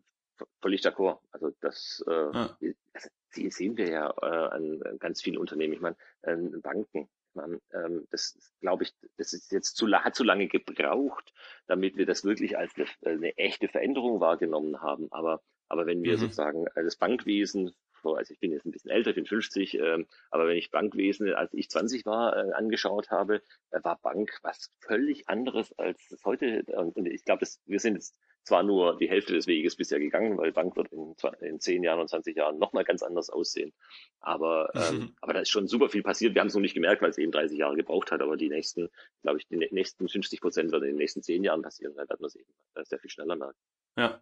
völlig 0.60 0.82
d'accord. 0.82 1.18
Also 1.30 1.50
das 1.60 2.04
äh, 2.06 2.10
also, 2.12 3.08
sehen 3.32 3.76
wir 3.76 3.88
ja 3.88 4.14
äh, 4.22 4.54
an 4.54 4.98
ganz 4.98 5.22
vielen 5.22 5.38
Unternehmen. 5.38 5.74
Ich 5.74 5.80
meine, 5.80 5.96
äh, 6.22 6.36
Banken. 6.36 7.08
Man, 7.34 7.60
ähm, 7.72 8.08
das 8.10 8.36
glaube 8.60 8.84
ich, 8.84 8.94
das 9.16 9.32
ist 9.32 9.52
jetzt 9.52 9.76
zu, 9.76 9.86
hat 9.88 10.14
zu 10.16 10.24
lange 10.24 10.48
gebraucht, 10.48 11.32
damit 11.66 11.96
wir 11.96 12.06
das 12.06 12.24
wirklich 12.24 12.58
als 12.58 12.72
eine, 12.74 12.86
eine 13.02 13.36
echte 13.36 13.68
Veränderung 13.68 14.20
wahrgenommen 14.20 14.80
haben. 14.80 15.12
Aber 15.12 15.42
aber 15.68 15.86
wenn 15.86 16.02
wir 16.02 16.14
mhm. 16.14 16.20
sozusagen 16.20 16.66
äh, 16.74 16.82
das 16.82 16.96
Bankwesen 16.96 17.74
also 18.04 18.32
ich 18.32 18.40
bin 18.40 18.52
jetzt 18.52 18.66
ein 18.66 18.70
bisschen 18.70 18.90
älter, 18.90 19.10
ich 19.10 19.16
bin 19.16 19.26
50, 19.26 19.74
ähm, 19.74 20.06
aber 20.30 20.46
wenn 20.46 20.56
ich 20.56 20.70
Bankwesen, 20.70 21.32
als 21.34 21.52
ich 21.54 21.68
20 21.70 22.06
war, 22.06 22.36
äh, 22.36 22.52
angeschaut 22.52 23.10
habe, 23.10 23.42
äh, 23.70 23.80
war 23.82 23.98
Bank 24.00 24.38
was 24.42 24.70
völlig 24.80 25.28
anderes 25.28 25.72
als 25.78 26.08
das 26.08 26.24
heute. 26.24 26.62
Und, 26.76 26.96
und 26.96 27.06
ich 27.06 27.24
glaube, 27.24 27.46
wir 27.66 27.80
sind 27.80 27.94
jetzt 27.94 28.16
zwar 28.44 28.62
nur 28.62 28.96
die 28.96 29.08
Hälfte 29.08 29.34
des 29.34 29.46
Weges 29.46 29.76
bisher 29.76 29.98
gegangen, 29.98 30.38
weil 30.38 30.52
Bank 30.52 30.74
wird 30.76 30.90
in, 30.92 31.14
in 31.40 31.60
10 31.60 31.82
Jahren 31.82 32.00
und 32.00 32.08
20 32.08 32.34
Jahren 32.36 32.58
nochmal 32.58 32.84
ganz 32.84 33.02
anders 33.02 33.28
aussehen. 33.28 33.72
Aber, 34.20 34.70
ähm, 34.74 34.98
mhm. 34.98 35.16
aber 35.20 35.34
da 35.34 35.40
ist 35.40 35.50
schon 35.50 35.68
super 35.68 35.90
viel 35.90 36.02
passiert. 36.02 36.34
Wir 36.34 36.40
haben 36.40 36.48
es 36.48 36.54
noch 36.54 36.62
nicht 36.62 36.74
gemerkt, 36.74 37.02
weil 37.02 37.10
es 37.10 37.18
eben 37.18 37.30
30 37.30 37.58
Jahre 37.58 37.76
gebraucht 37.76 38.10
hat, 38.10 38.22
aber 38.22 38.36
die 38.36 38.48
nächsten, 38.48 38.88
glaube 39.22 39.38
ich, 39.38 39.46
die 39.48 39.56
nächsten 39.56 40.08
50 40.08 40.40
Prozent 40.40 40.72
werden 40.72 40.84
in 40.84 40.90
den 40.90 40.96
nächsten 40.96 41.22
10 41.22 41.44
Jahren 41.44 41.62
passieren. 41.62 41.94
Da 41.94 42.08
werden 42.08 42.20
wir 42.20 42.26
es 42.26 42.36
eben 42.36 42.50
sehr 42.84 42.98
viel 42.98 43.10
schneller 43.10 43.36
merken. 43.36 43.58
Ja. 43.96 44.20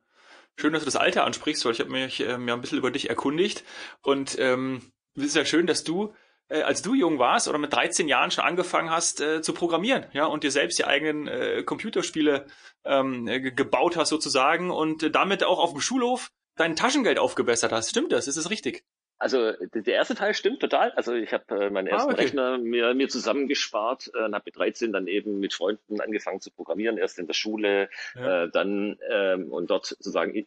Schön, 0.58 0.72
dass 0.72 0.82
du 0.82 0.86
das 0.86 0.96
Alter 0.96 1.24
ansprichst, 1.24 1.64
weil 1.64 1.72
ich 1.72 1.80
habe 1.80 1.90
mich 1.90 2.20
ähm, 2.20 2.48
ja 2.48 2.54
ein 2.54 2.60
bisschen 2.60 2.78
über 2.78 2.90
dich 2.90 3.10
erkundigt. 3.10 3.62
Und 4.02 4.38
ähm, 4.38 4.90
es 5.14 5.24
ist 5.24 5.36
ja 5.36 5.44
schön, 5.44 5.66
dass 5.66 5.84
du, 5.84 6.14
äh, 6.48 6.62
als 6.62 6.80
du 6.80 6.94
jung 6.94 7.18
warst 7.18 7.46
oder 7.46 7.58
mit 7.58 7.72
13 7.72 8.08
Jahren 8.08 8.30
schon 8.30 8.44
angefangen 8.44 8.90
hast 8.90 9.20
äh, 9.20 9.42
zu 9.42 9.52
programmieren, 9.52 10.06
ja, 10.12 10.24
und 10.24 10.44
dir 10.44 10.50
selbst 10.50 10.78
die 10.78 10.86
eigenen 10.86 11.28
äh, 11.28 11.62
Computerspiele 11.62 12.46
ähm, 12.84 13.28
äh, 13.28 13.40
gebaut 13.50 13.96
hast 13.96 14.08
sozusagen 14.08 14.70
und 14.70 15.14
damit 15.14 15.44
auch 15.44 15.58
auf 15.58 15.72
dem 15.72 15.80
Schulhof 15.80 16.30
dein 16.56 16.74
Taschengeld 16.74 17.18
aufgebessert 17.18 17.72
hast. 17.72 17.90
Stimmt 17.90 18.12
das? 18.12 18.26
Ist 18.26 18.38
das 18.38 18.48
richtig? 18.48 18.82
Also 19.18 19.52
der 19.52 19.94
erste 19.94 20.14
Teil 20.14 20.34
stimmt 20.34 20.60
total. 20.60 20.90
Also 20.92 21.14
ich 21.14 21.32
habe 21.32 21.66
äh, 21.66 21.70
meinen 21.70 21.86
ersten 21.86 22.10
ah, 22.10 22.12
okay. 22.12 22.22
Rechner 22.22 22.58
mir, 22.58 22.92
mir 22.94 23.08
zusammengespart 23.08 24.10
äh, 24.14 24.24
und 24.24 24.34
habe 24.34 24.42
mit 24.46 24.56
13 24.56 24.92
dann 24.92 25.06
eben 25.06 25.40
mit 25.40 25.54
Freunden 25.54 26.00
angefangen 26.00 26.40
zu 26.40 26.50
programmieren, 26.50 26.98
erst 26.98 27.18
in 27.18 27.26
der 27.26 27.34
Schule, 27.34 27.88
ja. 28.14 28.44
äh, 28.44 28.50
dann 28.50 28.98
ähm, 29.10 29.50
und 29.52 29.70
dort 29.70 29.86
sozusagen 29.86 30.34
die, 30.34 30.46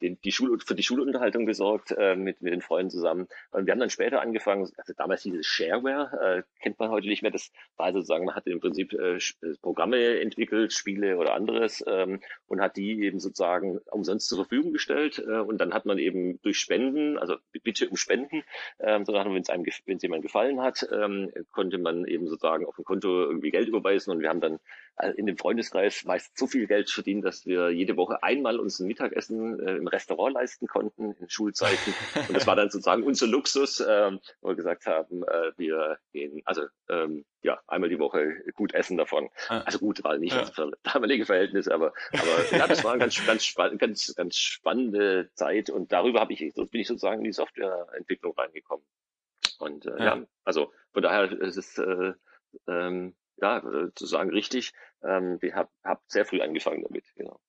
die, 0.00 0.16
die 0.16 0.32
Schule, 0.32 0.58
für 0.64 0.74
die 0.74 0.82
Schulunterhaltung 0.82 1.46
gesorgt 1.46 1.92
äh, 1.96 2.16
mit, 2.16 2.42
mit 2.42 2.52
den 2.52 2.62
Freunden 2.62 2.90
zusammen. 2.90 3.28
Und 3.52 3.66
wir 3.66 3.72
haben 3.72 3.80
dann 3.80 3.90
später 3.90 4.20
angefangen, 4.20 4.70
also 4.76 4.92
damals 4.96 5.22
dieses 5.22 5.46
Shareware, 5.46 6.38
äh, 6.38 6.42
kennt 6.62 6.78
man 6.80 6.90
heute 6.90 7.06
nicht 7.06 7.22
mehr, 7.22 7.30
das 7.30 7.52
war 7.76 7.92
sozusagen, 7.92 8.24
man 8.24 8.34
hat 8.34 8.46
im 8.46 8.60
Prinzip 8.60 8.92
äh, 8.92 9.16
äh, 9.16 9.20
Programme 9.62 10.20
entwickelt, 10.20 10.72
Spiele 10.72 11.16
oder 11.16 11.34
anderes 11.34 11.84
ähm, 11.86 12.20
und 12.46 12.60
hat 12.60 12.76
die 12.76 13.02
eben 13.02 13.20
sozusagen 13.20 13.78
umsonst 13.90 14.28
zur 14.28 14.38
Verfügung 14.38 14.72
gestellt 14.72 15.22
äh, 15.24 15.38
und 15.38 15.58
dann 15.58 15.72
hat 15.74 15.86
man 15.86 15.98
eben 15.98 16.40
durch 16.42 16.58
Spenden, 16.58 17.18
also 17.18 17.36
bitte 17.62 17.83
Bitte 17.84 17.90
um 17.90 17.96
Spenden, 17.96 18.42
ähm, 18.80 19.04
sondern 19.04 19.34
wenn 19.34 19.42
es 19.42 19.50
einem, 19.50 19.66
wenn 19.86 19.96
es 19.96 20.02
jemand 20.02 20.22
gefallen 20.22 20.60
hat, 20.60 20.86
ähm, 20.92 21.30
konnte 21.52 21.78
man 21.78 22.06
eben 22.06 22.28
sozusagen 22.28 22.64
auf 22.66 22.78
ein 22.78 22.84
Konto 22.84 23.08
irgendwie 23.08 23.50
Geld 23.50 23.68
überweisen 23.68 24.10
und 24.10 24.20
wir 24.20 24.28
haben 24.28 24.40
dann 24.40 24.58
in 25.16 25.26
dem 25.26 25.36
Freundeskreis 25.36 26.04
meist 26.04 26.38
so 26.38 26.46
viel 26.46 26.66
Geld 26.66 26.90
verdient, 26.90 27.24
dass 27.24 27.46
wir 27.46 27.70
jede 27.70 27.96
Woche 27.96 28.22
einmal 28.22 28.60
uns 28.60 28.78
ein 28.78 28.86
Mittagessen 28.86 29.58
äh, 29.60 29.76
im 29.76 29.88
Restaurant 29.88 30.34
leisten 30.34 30.66
konnten 30.66 31.12
in 31.12 31.28
Schulzeiten 31.28 31.94
und 32.28 32.34
das 32.34 32.46
war 32.46 32.54
dann 32.54 32.70
sozusagen 32.70 33.02
unser 33.02 33.26
Luxus, 33.26 33.80
ähm, 33.80 34.20
wo 34.40 34.48
wir 34.48 34.54
gesagt 34.54 34.86
haben, 34.86 35.24
äh, 35.24 35.52
wir 35.56 35.98
gehen, 36.12 36.42
also 36.44 36.62
ähm, 36.88 37.24
ja, 37.42 37.60
einmal 37.66 37.90
die 37.90 37.98
Woche 37.98 38.42
gut 38.54 38.72
essen 38.72 38.96
davon. 38.96 39.28
Also 39.48 39.78
gut, 39.78 40.02
war 40.02 40.16
nicht 40.16 40.34
ja. 40.34 40.70
damalige 40.82 41.26
Verhältnisse, 41.26 41.74
aber, 41.74 41.92
aber 42.12 42.56
ja, 42.56 42.66
das 42.66 42.82
war 42.84 42.92
eine 42.92 43.00
ganz, 43.00 43.26
ganz, 43.26 43.54
ganz, 43.78 44.14
ganz 44.14 44.36
spannende 44.36 45.30
Zeit 45.34 45.68
und 45.70 45.92
darüber 45.92 46.20
habe 46.20 46.32
ich, 46.32 46.38
bin 46.54 46.80
ich 46.80 46.88
sozusagen 46.88 47.18
in 47.18 47.24
die 47.24 47.32
Softwareentwicklung 47.32 48.32
reingekommen. 48.34 48.86
Und 49.58 49.86
äh, 49.86 49.98
ja. 49.98 50.16
ja, 50.16 50.26
also 50.44 50.72
von 50.92 51.02
daher 51.02 51.30
ist 51.32 51.56
es 51.56 51.78
äh, 51.78 52.12
ähm, 52.66 53.14
ja 53.36 53.58
äh, 53.58 53.92
zu 53.94 54.06
sagen 54.06 54.30
richtig. 54.30 54.72
Ähm, 55.02 55.38
ich 55.42 55.54
habe 55.54 55.70
hab 55.82 56.02
sehr 56.06 56.24
früh 56.24 56.40
angefangen 56.40 56.82
damit, 56.82 57.04
genau. 57.16 57.40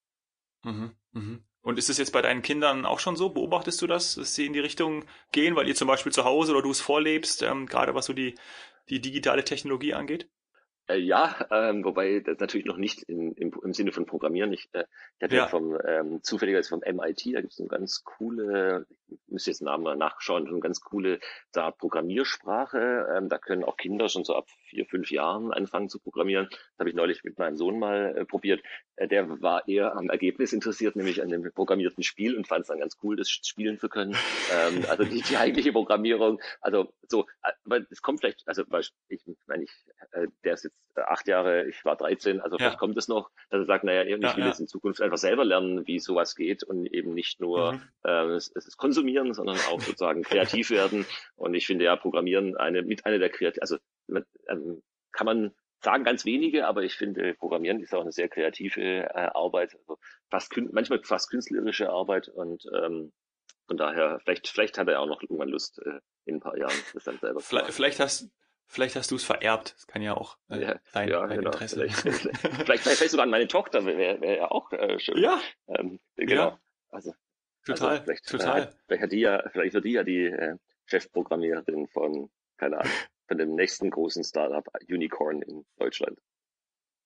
Mhm, 0.64 0.96
mhm. 1.12 1.44
Und 1.62 1.80
ist 1.80 1.90
es 1.90 1.98
jetzt 1.98 2.12
bei 2.12 2.22
deinen 2.22 2.44
Kindern 2.44 2.86
auch 2.86 3.00
schon 3.00 3.16
so? 3.16 3.30
Beobachtest 3.30 3.82
du 3.82 3.88
das, 3.88 4.16
dass 4.16 4.36
sie 4.36 4.46
in 4.46 4.54
die 4.54 4.60
Richtung 4.60 5.06
gehen, 5.32 5.56
weil 5.56 5.68
ihr 5.68 5.76
zum 5.76 5.88
Beispiel 5.88 6.12
zu 6.12 6.24
Hause 6.24 6.52
oder 6.52 6.62
du 6.62 6.70
es 6.70 6.80
vorlebst, 6.80 7.42
ähm, 7.42 7.66
gerade 7.66 7.96
was 7.96 8.06
so 8.06 8.14
die, 8.14 8.36
die 8.90 9.02
digitale 9.02 9.44
Technologie 9.44 9.96
angeht? 9.96 10.30
Äh, 10.88 11.00
ja, 11.00 11.36
ähm, 11.50 11.84
wobei 11.84 12.20
das 12.20 12.38
natürlich 12.40 12.68
noch 12.68 12.78
nicht 12.78 13.02
in, 13.04 13.34
im, 13.34 13.52
im 13.64 13.74
Sinne 13.74 13.92
von 13.92 14.06
Programmieren. 14.06 14.54
Ich, 14.54 14.70
äh, 14.74 14.86
ich 15.18 15.24
hatte 15.24 15.36
ja. 15.36 15.48
vom 15.48 15.76
ähm, 15.88 16.22
zufälligerweise 16.22 16.70
vom 16.70 16.82
MIT, 16.82 17.34
da 17.34 17.42
gibt 17.42 17.54
es 17.54 17.60
eine 17.60 17.70
ganz 17.70 18.04
coole, 18.04 18.86
müsste 19.28 19.52
jetzt 19.52 19.62
Namen 19.62 19.98
nachschauen, 19.98 20.48
eine 20.48 20.60
ganz 20.60 20.82
coole 20.82 21.20
da 21.52 21.72
Programmiersprache. 21.72 23.08
Ähm, 23.16 23.30
da 23.30 23.38
können 23.38 23.64
auch 23.64 23.78
Kinder 23.78 24.10
schon 24.10 24.24
so 24.24 24.36
ab 24.36 24.48
vier, 24.70 24.86
fünf 24.86 25.12
Jahren 25.12 25.52
anfangen 25.54 25.90
zu 25.90 26.00
programmieren. 26.00 26.48
Das 26.50 26.80
habe 26.80 26.90
ich 26.90 26.96
neulich 26.96 27.24
mit 27.24 27.38
meinem 27.38 27.58
Sohn 27.58 27.80
mal 27.80 28.16
äh, 28.18 28.26
probiert. 28.26 28.62
Äh, 28.96 29.08
der 29.08 29.42
war 29.42 29.68
eher 29.68 29.96
am 29.96 30.10
Ergebnis 30.10 30.54
interessiert, 30.54 30.96
nämlich 30.96 31.22
an 31.22 31.30
dem 31.30 31.44
programmierten 31.54 32.04
Spiel 32.04 32.36
und 32.36 32.48
fand 32.48 32.62
es 32.62 32.68
dann 32.68 32.80
ganz 32.80 32.98
cool, 33.04 33.16
das 33.16 33.30
spielen 33.30 33.80
zu 33.80 33.90
können. 33.90 34.16
ähm, 34.54 34.86
also 34.90 35.04
die, 35.04 35.22
die 35.22 35.38
eigentliche 35.38 35.72
Programmierung, 35.72 36.40
also 36.62 36.94
so, 37.08 37.26
aber 37.64 37.82
es 37.90 38.02
kommt 38.02 38.20
vielleicht, 38.20 38.48
also 38.48 38.64
ich 39.10 39.22
meine, 39.48 39.64
ich, 39.64 39.72
äh, 40.12 40.28
der 40.44 40.54
ist 40.54 40.64
jetzt 40.64 40.78
acht 40.96 41.28
Jahre, 41.28 41.68
ich 41.68 41.84
war 41.84 41.96
13, 41.96 42.40
also 42.42 42.58
vielleicht 42.58 42.78
kommt 42.78 42.98
es 42.98 43.08
noch, 43.08 43.30
dass 43.50 43.62
er 43.62 43.66
sagt, 43.66 43.84
naja, 43.84 44.04
ich 44.04 44.10
ja, 44.10 44.36
will 44.36 44.44
ja. 44.44 44.48
jetzt 44.48 44.60
in 44.60 44.68
Zukunft 44.68 45.02
einfach 45.02 45.18
selber 45.18 45.44
lernen, 45.44 45.86
wie 45.88 46.00
sowas 46.00 46.36
geht 46.36 46.64
und 46.64 46.86
eben 46.86 47.14
nicht 47.14 47.42
nur 47.42 47.74
mhm. 47.74 47.82
äh, 48.04 48.26
es, 48.36 48.52
es 48.56 48.78
konsumieren, 48.96 49.34
sondern 49.34 49.58
auch 49.70 49.82
sozusagen 49.82 50.24
kreativ 50.24 50.70
werden. 50.70 51.06
Und 51.36 51.54
ich 51.54 51.68
finde 51.68 51.86
ja, 51.86 51.96
Programmieren 51.96 52.56
eine 52.56 52.82
mit 52.82 53.06
einer 53.06 53.20
der 53.20 53.30
kreativ, 53.30 53.62
also 53.62 53.78
ähm, 54.48 54.82
kann 55.12 55.26
man 55.26 55.52
sagen 55.84 56.04
ganz 56.04 56.26
wenige, 56.26 56.68
aber 56.68 56.84
ich 56.84 56.96
finde, 56.96 57.34
Programmieren 57.36 57.80
ist 57.82 57.94
auch 57.94 58.02
eine 58.02 58.12
sehr 58.12 58.30
kreative 58.30 58.82
äh, 58.82 59.30
Arbeit, 59.34 59.76
also 59.76 59.98
fast 60.30 60.56
manchmal 60.72 61.04
fast 61.04 61.30
künstlerische 61.30 61.90
Arbeit 61.90 62.28
und 62.30 62.66
ähm, 62.74 63.12
von 63.68 63.78
daher, 63.78 64.20
vielleicht, 64.24 64.48
vielleicht 64.48 64.78
hat 64.78 64.88
er 64.88 65.00
auch 65.00 65.08
noch 65.08 65.22
irgendwann 65.22 65.50
Lust, 65.50 65.80
äh, 65.80 66.00
in 66.26 66.36
ein 66.36 66.40
paar 66.40 66.58
Jahren 66.58 66.74
das 66.94 67.04
dann 67.04 67.20
selber 67.20 67.40
zu 67.40 67.56
machen. 67.56 67.72
Vielleicht 67.72 68.00
hast, 68.00 68.30
vielleicht 68.68 68.96
hast 68.96 69.12
du 69.12 69.16
es 69.16 69.24
vererbt. 69.24 69.74
Das 69.76 69.88
kann 69.88 70.02
ja 70.02 70.16
auch 70.16 70.38
äh, 70.50 70.62
ja, 70.62 70.80
dein, 70.94 71.10
ja, 71.10 71.28
dein 71.28 71.38
genau. 71.40 71.52
Interesse 71.52 71.76
vielleicht, 71.76 71.96
vielleicht, 72.66 72.84
vielleicht 72.84 73.12
sogar 73.12 73.24
an 73.24 73.32
meine 73.32 73.48
Tochter, 73.48 73.86
wäre 73.86 74.22
wär 74.22 74.38
ja 74.38 74.52
auch 74.52 74.72
äh, 74.72 75.00
schön. 75.00 75.18
Ja. 75.18 75.40
Ähm, 75.68 76.00
genau. 76.16 76.34
Ja. 76.34 76.60
Also, 76.90 77.14
total, 77.66 77.90
also 77.90 78.04
vielleicht, 78.04 78.28
total. 78.28 78.64
Äh, 78.64 78.68
vielleicht 78.88 79.04
hat 79.04 79.12
die 79.12 79.20
ja, 79.20 79.50
vielleicht 79.52 79.74
wird 79.74 79.86
die 79.86 79.92
ja 79.92 80.04
die 80.04 80.26
äh, 80.26 80.58
Chefprogrammiererin 80.86 81.88
von, 81.88 82.30
keine 82.58 82.80
Ahnung, 82.80 82.92
von 83.28 83.38
dem 83.38 83.56
nächsten 83.56 83.90
großen 83.90 84.24
Startup 84.24 84.68
Unicorn 84.88 85.42
in 85.42 85.66
Deutschland. 85.78 86.20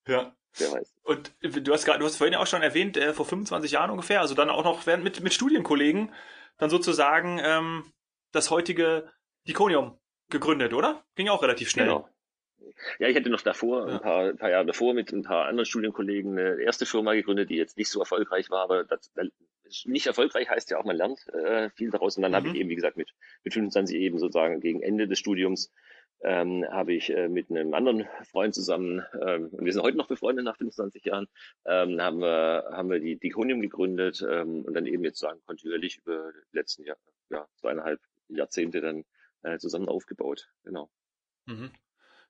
Ja. 0.08 0.36
Wer 0.58 0.72
weiß. 0.72 0.95
Und 1.04 1.32
du 1.41 1.72
hast 1.72 1.86
gerade, 1.86 2.00
du 2.00 2.06
hast 2.06 2.17
vorhin 2.17 2.34
ja 2.34 2.39
auch 2.39 2.48
schon 2.48 2.63
erwähnt, 2.63 2.98
äh, 2.98 3.13
vor 3.13 3.26
25 3.26 3.72
Jahren 3.72 3.91
ungefähr, 3.91 4.22
also 4.22 4.34
dann 4.34 4.50
auch 4.50 4.63
noch 4.63 4.88
während 4.88 5.04
mit, 5.04 5.22
mit 5.22 5.34
Studienkollegen, 5.34 6.12
dann 6.58 6.69
sozusagen 6.72 7.39
ähm, 7.43 7.91
das 8.32 8.50
heutige 8.50 9.12
Diconium 9.48 10.00
gegründet, 10.30 10.74
oder? 10.74 11.06
Ging 11.15 11.30
auch 11.30 11.43
relativ 11.43 11.69
schnell. 11.69 11.88
Genau. 11.88 12.10
Ja, 13.00 13.08
ich 13.08 13.15
hätte 13.15 13.30
noch 13.30 13.41
davor, 13.41 13.88
ja. 13.88 13.95
ein, 13.95 14.02
paar, 14.02 14.24
ein 14.30 14.38
paar 14.38 14.50
Jahre 14.50 14.65
davor, 14.65 14.93
mit 14.93 15.12
ein 15.12 15.24
paar 15.24 15.45
anderen 15.45 15.65
Studienkollegen 15.65 16.38
eine 16.38 16.62
erste 16.62 16.86
Firma 16.86 17.13
gegründet, 17.13 17.50
die 17.50 17.56
jetzt 17.56 17.78
nicht 17.78 17.89
so 17.89 18.00
erfolgreich 18.00 18.50
war, 18.50 18.63
aber 18.63 18.84
das, 18.84 19.12
nicht 19.86 20.08
erfolgreich 20.08 20.49
heißt 20.49 20.71
ja 20.71 20.77
auch, 20.77 20.86
man 20.86 20.95
lernt 20.95 21.27
äh, 21.29 21.69
viel 21.71 21.89
daraus. 21.89 22.17
Und 22.17 22.23
dann 22.23 22.32
mhm. 22.32 22.36
habe 22.36 22.47
ich 22.49 22.55
eben, 22.55 22.69
wie 22.69 22.75
gesagt, 22.75 22.97
mit, 22.97 23.13
mit 23.43 23.53
25 23.53 23.97
eben 23.97 24.19
sozusagen 24.19 24.60
gegen 24.62 24.82
Ende 24.82 25.08
des 25.08 25.19
Studiums 25.19 25.71
ähm, 26.21 26.65
habe 26.69 26.93
ich 26.93 27.10
äh, 27.12 27.29
mit 27.29 27.49
einem 27.49 27.73
anderen 27.73 28.08
Freund 28.23 28.53
zusammen, 28.53 29.05
ähm, 29.21 29.47
und 29.51 29.65
wir 29.65 29.71
sind 29.71 29.84
heute 29.84 29.97
noch 29.97 30.08
befreundet 30.08 30.45
nach 30.45 30.58
25 30.58 31.05
Jahren, 31.05 31.27
ähm, 31.65 32.01
haben 32.01 32.19
wir, 32.19 32.69
haben 32.71 32.89
wir 32.89 32.99
die 32.99 33.17
Diconium 33.17 33.62
gegründet 33.62 34.25
ähm, 34.29 34.65
und 34.65 34.73
dann 34.73 34.86
eben 34.86 35.03
jetzt 35.03 35.19
sagen 35.19 35.39
kontinuierlich 35.45 35.99
über 35.99 36.32
die 36.51 36.58
letzten 36.58 36.84
Jahr, 36.84 36.97
ja, 37.29 37.47
zweieinhalb 37.55 38.01
Jahrzehnte 38.27 38.82
dann 38.82 39.05
äh, 39.43 39.58
zusammen 39.60 39.88
aufgebaut. 39.88 40.49
Genau. 40.63 40.89
Mhm. 41.45 41.71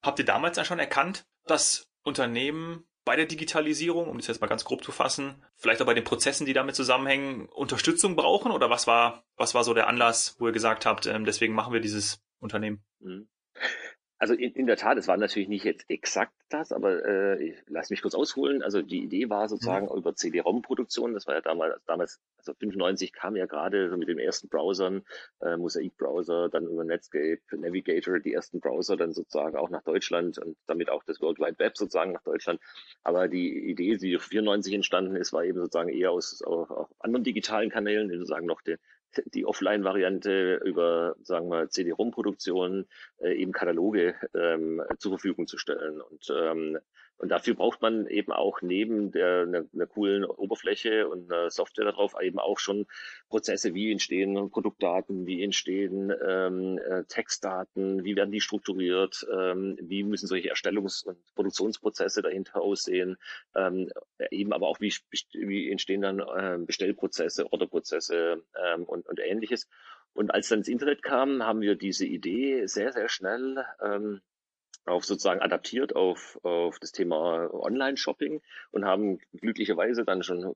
Habt 0.03 0.19
ihr 0.19 0.25
damals 0.25 0.55
dann 0.55 0.65
schon 0.65 0.79
erkannt, 0.79 1.25
dass 1.45 1.87
Unternehmen 2.03 2.87
bei 3.09 3.15
der 3.15 3.25
Digitalisierung, 3.25 4.07
um 4.07 4.17
das 4.17 4.27
jetzt 4.27 4.39
mal 4.39 4.45
ganz 4.45 4.63
grob 4.65 4.83
zu 4.83 4.91
fassen, 4.91 5.43
vielleicht 5.55 5.81
auch 5.81 5.87
bei 5.87 5.95
den 5.95 6.03
Prozessen, 6.03 6.45
die 6.45 6.53
damit 6.53 6.75
zusammenhängen, 6.75 7.49
Unterstützung 7.49 8.15
brauchen? 8.15 8.51
Oder 8.51 8.69
was 8.69 8.85
war, 8.85 9.23
was 9.35 9.55
war 9.55 9.63
so 9.63 9.73
der 9.73 9.87
Anlass, 9.87 10.35
wo 10.37 10.45
ihr 10.45 10.53
gesagt 10.53 10.85
habt, 10.85 11.07
ähm, 11.07 11.25
deswegen 11.25 11.55
machen 11.55 11.73
wir 11.73 11.79
dieses 11.79 12.21
Unternehmen? 12.37 12.83
Mhm. 12.99 13.27
Also 14.19 14.33
in, 14.33 14.51
in 14.51 14.67
der 14.67 14.75
Tat, 14.75 14.97
es 14.97 15.07
war 15.07 15.15
natürlich 15.15 15.47
nicht 15.47 15.63
jetzt 15.63 15.89
exakt 15.89 16.33
das, 16.49 16.73
aber 16.73 17.05
äh, 17.05 17.41
ich 17.41 17.55
lass 17.67 17.89
mich 17.89 18.01
kurz 18.01 18.15
ausholen. 18.15 18.61
Also 18.61 18.81
die 18.81 19.01
Idee 19.01 19.29
war 19.29 19.47
sozusagen 19.47 19.85
mhm. 19.85 19.97
über 19.97 20.13
CD-ROM-Produktion. 20.13 21.13
Das 21.13 21.25
war 21.25 21.35
ja 21.35 21.41
damals, 21.41 21.81
damals, 21.85 22.19
also 22.37 22.53
95 22.53 23.13
kam 23.13 23.37
ja 23.37 23.45
gerade 23.45 23.89
so 23.89 23.95
mit 23.95 24.09
den 24.09 24.19
ersten 24.19 24.49
Browsern, 24.49 25.03
äh, 25.39 25.55
Mosaic-Browser, 25.55 26.49
dann 26.49 26.67
über 26.67 26.83
Netscape, 26.83 27.39
Navigator, 27.55 28.19
die 28.19 28.33
ersten 28.33 28.59
Browser 28.59 28.97
dann 28.97 29.13
sozusagen 29.13 29.55
auch 29.55 29.69
nach 29.69 29.83
Deutschland 29.83 30.37
und 30.37 30.57
damit 30.67 30.89
auch 30.89 31.03
das 31.05 31.21
World 31.21 31.39
Wide 31.39 31.57
Web 31.57 31.77
sozusagen 31.77 32.11
nach 32.11 32.23
Deutschland. 32.23 32.59
Aber 33.03 33.29
die 33.29 33.69
Idee, 33.69 33.95
die 33.95 34.19
94 34.19 34.73
entstanden 34.73 35.15
ist, 35.15 35.31
war 35.31 35.45
eben 35.45 35.59
sozusagen 35.59 35.89
eher 35.89 36.11
aus, 36.11 36.41
aus, 36.43 36.69
aus 36.69 36.89
anderen 36.99 37.23
digitalen 37.23 37.69
Kanälen, 37.69 38.09
sozusagen 38.09 38.47
noch 38.47 38.61
die, 38.61 38.75
die 39.33 39.45
Offline-Variante 39.45 40.61
über, 40.63 41.15
sagen 41.23 41.49
wir, 41.49 41.69
CD-ROM-Produktion 41.69 42.87
äh, 43.19 43.33
eben 43.33 43.51
Kataloge 43.51 44.15
ähm, 44.35 44.81
zur 44.97 45.11
Verfügung 45.13 45.47
zu 45.47 45.57
stellen. 45.57 46.01
Und, 46.01 46.27
ähm, 46.35 46.77
und 47.19 47.29
dafür 47.29 47.53
braucht 47.53 47.81
man 47.81 48.07
eben 48.07 48.31
auch 48.31 48.61
neben 48.61 49.11
der 49.11 49.41
einer, 49.41 49.65
einer 49.73 49.87
coolen 49.87 50.23
Oberfläche 50.23 51.09
und 51.09 51.29
einer 51.29 51.49
Software 51.49 51.83
darauf 51.83 52.15
eben 52.21 52.39
auch 52.39 52.59
schon 52.59 52.87
Prozesse, 53.27 53.73
wie 53.73 53.91
entstehen 53.91 54.49
Produktdaten, 54.49 55.27
wie 55.27 55.43
entstehen 55.43 56.13
ähm, 56.25 56.77
äh, 56.77 57.03
Textdaten, 57.09 58.05
wie 58.05 58.15
werden 58.15 58.31
die 58.31 58.39
strukturiert, 58.39 59.27
ähm, 59.37 59.77
wie 59.81 60.03
müssen 60.03 60.27
solche 60.27 60.49
Erstellungs- 60.49 61.03
und 61.03 61.17
Produktionsprozesse 61.35 62.21
dahinter 62.21 62.61
aussehen, 62.61 63.17
ähm, 63.53 63.91
eben 64.31 64.53
aber 64.53 64.69
auch 64.69 64.79
wie, 64.79 64.93
wie 65.33 65.69
entstehen 65.69 66.01
dann 66.01 66.19
äh, 66.19 66.57
Bestellprozesse, 66.65 67.51
Orderprozesse 67.51 68.41
ähm, 68.55 68.85
und, 68.85 69.05
und 69.09 69.19
ähnliches. 69.19 69.67
Und 70.13 70.33
als 70.33 70.47
dann 70.47 70.59
das 70.59 70.69
Internet 70.69 71.03
kam, 71.03 71.43
haben 71.43 71.59
wir 71.59 71.75
diese 71.75 72.05
Idee 72.05 72.65
sehr, 72.65 72.93
sehr 72.93 73.09
schnell 73.09 73.65
ähm, 73.81 74.21
auf 74.85 75.05
sozusagen 75.05 75.41
adaptiert 75.41 75.95
auf, 75.95 76.39
auf 76.43 76.79
das 76.79 76.91
Thema 76.91 77.53
Online-Shopping 77.53 78.41
und 78.71 78.85
haben 78.85 79.19
glücklicherweise 79.33 80.03
dann 80.03 80.23
schon 80.23 80.55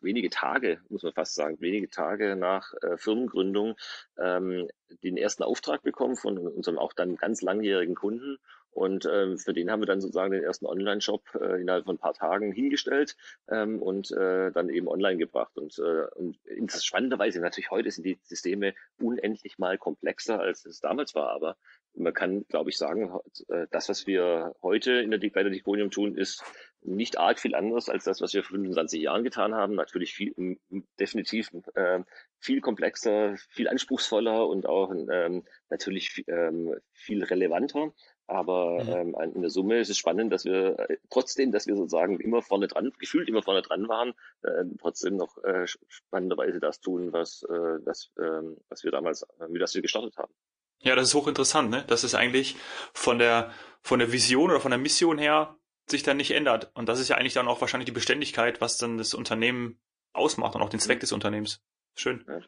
wenige 0.00 0.30
Tage, 0.30 0.80
muss 0.88 1.02
man 1.02 1.12
fast 1.12 1.34
sagen, 1.34 1.60
wenige 1.60 1.90
Tage 1.90 2.36
nach 2.36 2.72
äh, 2.82 2.96
Firmengründung 2.96 3.76
ähm, 4.18 4.68
den 5.02 5.16
ersten 5.16 5.42
Auftrag 5.42 5.82
bekommen 5.82 6.16
von 6.16 6.38
unserem 6.38 6.78
auch 6.78 6.92
dann 6.92 7.16
ganz 7.16 7.42
langjährigen 7.42 7.94
Kunden 7.94 8.38
und 8.78 9.08
ähm, 9.10 9.38
für 9.38 9.52
den 9.52 9.72
haben 9.72 9.82
wir 9.82 9.86
dann 9.86 10.00
sozusagen 10.00 10.30
den 10.30 10.44
ersten 10.44 10.66
Online-Shop 10.66 11.34
äh, 11.34 11.60
innerhalb 11.60 11.86
von 11.86 11.96
ein 11.96 11.98
paar 11.98 12.14
Tagen 12.14 12.52
hingestellt 12.52 13.16
ähm, 13.48 13.82
und 13.82 14.12
äh, 14.12 14.52
dann 14.52 14.68
eben 14.68 14.86
online 14.86 15.16
gebracht. 15.16 15.58
Und, 15.58 15.78
äh, 15.80 16.06
und 16.14 16.38
spannenderweise 16.70 17.40
natürlich 17.40 17.72
heute 17.72 17.90
sind 17.90 18.04
die 18.04 18.20
Systeme 18.22 18.74
unendlich 19.00 19.58
mal 19.58 19.78
komplexer, 19.78 20.38
als 20.38 20.64
es 20.64 20.78
damals 20.78 21.16
war. 21.16 21.30
Aber 21.30 21.56
man 21.98 22.14
kann, 22.14 22.44
glaube 22.48 22.70
ich, 22.70 22.78
sagen, 22.78 23.12
äh, 23.48 23.66
das, 23.70 23.88
was 23.88 24.06
wir 24.06 24.54
heute 24.62 24.92
in 24.92 25.10
der, 25.10 25.18
bei 25.18 25.42
der 25.42 25.50
Diconium 25.50 25.90
tun, 25.90 26.16
ist 26.16 26.42
nicht 26.82 27.18
arg 27.18 27.38
viel 27.38 27.54
anders 27.54 27.88
als 27.88 28.04
das, 28.04 28.20
was 28.20 28.34
wir 28.34 28.42
vor 28.42 28.56
25 28.56 29.02
Jahren 29.02 29.24
getan 29.24 29.54
haben. 29.54 29.74
Natürlich 29.74 30.14
viel, 30.14 30.58
definitiv 30.98 31.50
äh, 31.74 32.00
viel 32.38 32.60
komplexer, 32.60 33.36
viel 33.50 33.68
anspruchsvoller 33.68 34.46
und 34.46 34.66
auch 34.66 34.92
ähm, 34.92 35.44
natürlich 35.68 36.24
ähm, 36.28 36.74
viel 36.92 37.24
relevanter. 37.24 37.92
Aber 38.28 38.84
mhm. 38.84 39.16
ähm, 39.16 39.32
in 39.34 39.40
der 39.40 39.50
Summe 39.50 39.80
ist 39.80 39.88
es 39.88 39.96
spannend, 39.96 40.32
dass 40.32 40.44
wir 40.44 40.78
äh, 40.78 40.98
trotzdem, 41.08 41.50
dass 41.50 41.66
wir 41.66 41.74
sozusagen 41.74 42.20
immer 42.20 42.42
vorne 42.42 42.68
dran, 42.68 42.92
gefühlt 42.98 43.26
immer 43.26 43.42
vorne 43.42 43.62
dran 43.62 43.88
waren, 43.88 44.12
äh, 44.42 44.64
trotzdem 44.78 45.16
noch 45.16 45.42
äh, 45.44 45.66
spannenderweise 45.66 46.60
das 46.60 46.80
tun, 46.80 47.12
was, 47.12 47.42
äh, 47.44 47.80
das, 47.86 48.10
äh, 48.18 48.42
was 48.68 48.84
wir 48.84 48.90
damals, 48.90 49.22
äh, 49.22 49.46
wie 49.48 49.58
das 49.58 49.74
wir 49.74 49.80
gestartet 49.80 50.18
haben. 50.18 50.32
Ja, 50.80 50.94
das 50.94 51.08
ist 51.08 51.14
hochinteressant, 51.14 51.70
ne? 51.70 51.84
Dass 51.86 52.04
es 52.04 52.14
eigentlich 52.14 52.56
von 52.92 53.18
der 53.18 53.52
von 53.82 53.98
der 53.98 54.12
Vision 54.12 54.50
oder 54.50 54.60
von 54.60 54.70
der 54.70 54.78
Mission 54.78 55.18
her 55.18 55.56
sich 55.86 56.02
dann 56.02 56.18
nicht 56.18 56.32
ändert. 56.32 56.70
Und 56.74 56.88
das 56.88 57.00
ist 57.00 57.08
ja 57.08 57.16
eigentlich 57.16 57.34
dann 57.34 57.48
auch 57.48 57.60
wahrscheinlich 57.60 57.86
die 57.86 57.92
Beständigkeit, 57.92 58.60
was 58.60 58.76
dann 58.76 58.98
das 58.98 59.14
Unternehmen 59.14 59.80
ausmacht 60.12 60.54
und 60.54 60.62
auch 60.62 60.68
den 60.68 60.80
Zweck 60.80 60.98
mhm. 60.98 61.00
des 61.00 61.12
Unternehmens. 61.12 61.62
Schön. 61.94 62.24
Ja. 62.28 62.40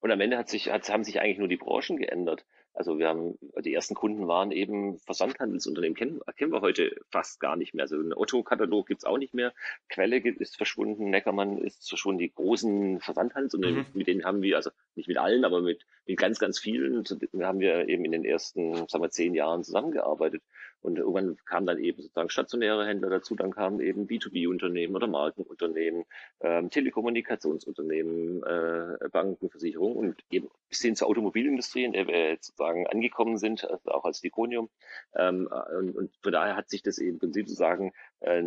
Und 0.00 0.10
am 0.10 0.20
Ende 0.20 0.36
hat 0.36 0.48
sich, 0.48 0.70
hat, 0.70 0.88
haben 0.88 1.04
sich 1.04 1.20
eigentlich 1.20 1.38
nur 1.38 1.48
die 1.48 1.56
Branchen 1.56 1.96
geändert. 1.96 2.44
Also 2.74 2.98
wir 2.98 3.08
haben, 3.08 3.38
die 3.64 3.74
ersten 3.74 3.94
Kunden 3.94 4.28
waren 4.28 4.50
eben 4.50 4.98
Versandhandelsunternehmen, 4.98 5.96
kennen, 5.96 6.20
kennen 6.36 6.52
wir 6.52 6.62
heute 6.62 6.96
fast 7.10 7.38
gar 7.38 7.56
nicht 7.56 7.74
mehr. 7.74 7.84
Also 7.84 7.96
ein 7.96 8.14
Otto-Katalog 8.14 8.86
gibt's 8.86 9.04
auch 9.04 9.18
nicht 9.18 9.34
mehr. 9.34 9.52
Quelle 9.88 10.18
ist 10.18 10.56
verschwunden, 10.56 11.10
Neckermann 11.10 11.58
ist 11.58 11.88
verschwunden. 11.88 12.20
Die 12.20 12.32
großen 12.32 13.00
Versandhandelsunternehmen, 13.00 13.86
mhm. 13.92 13.98
mit 13.98 14.06
denen 14.06 14.24
haben 14.24 14.42
wir, 14.42 14.56
also 14.56 14.70
nicht 14.94 15.08
mit 15.08 15.18
allen, 15.18 15.44
aber 15.44 15.60
mit 15.60 15.84
mit 16.06 16.18
ganz, 16.18 16.38
ganz 16.38 16.58
vielen 16.58 17.04
haben 17.42 17.60
wir 17.60 17.88
eben 17.88 18.04
in 18.04 18.12
den 18.12 18.24
ersten, 18.24 18.88
sagen 18.88 19.04
wir, 19.04 19.10
zehn 19.10 19.34
Jahren 19.34 19.62
zusammengearbeitet. 19.62 20.42
Und 20.82 20.98
irgendwann 20.98 21.36
kamen 21.44 21.66
dann 21.66 21.78
eben 21.78 22.02
sozusagen 22.02 22.28
stationäre 22.28 22.86
Händler 22.86 23.08
dazu, 23.08 23.34
dann 23.34 23.52
kamen 23.52 23.80
eben 23.80 24.06
B2B-Unternehmen 24.06 24.94
oder 24.94 25.06
Markenunternehmen, 25.06 26.04
ähm, 26.40 26.70
Telekommunikationsunternehmen, 26.70 28.42
äh, 28.42 29.08
Banken, 29.10 29.48
Versicherungen 29.48 29.96
und 29.96 30.24
eben 30.30 30.48
bis 30.68 30.80
hin 30.80 30.96
zur 30.96 31.08
Automobilindustrie, 31.08 31.84
in 31.84 31.92
der 31.92 32.06
wir 32.06 32.30
jetzt 32.30 32.46
sozusagen 32.46 32.86
angekommen 32.86 33.38
sind, 33.38 33.64
also 33.64 33.90
auch 33.90 34.04
als 34.04 34.20
Diconium. 34.20 34.68
Ähm, 35.14 35.48
und, 35.78 35.96
und 35.96 36.16
von 36.20 36.32
daher 36.32 36.56
hat 36.56 36.68
sich 36.68 36.82
das 36.82 36.98
eben 36.98 37.12
im 37.12 37.18
Prinzip 37.18 37.48
sozusagen 37.48 37.92
äh, 38.20 38.42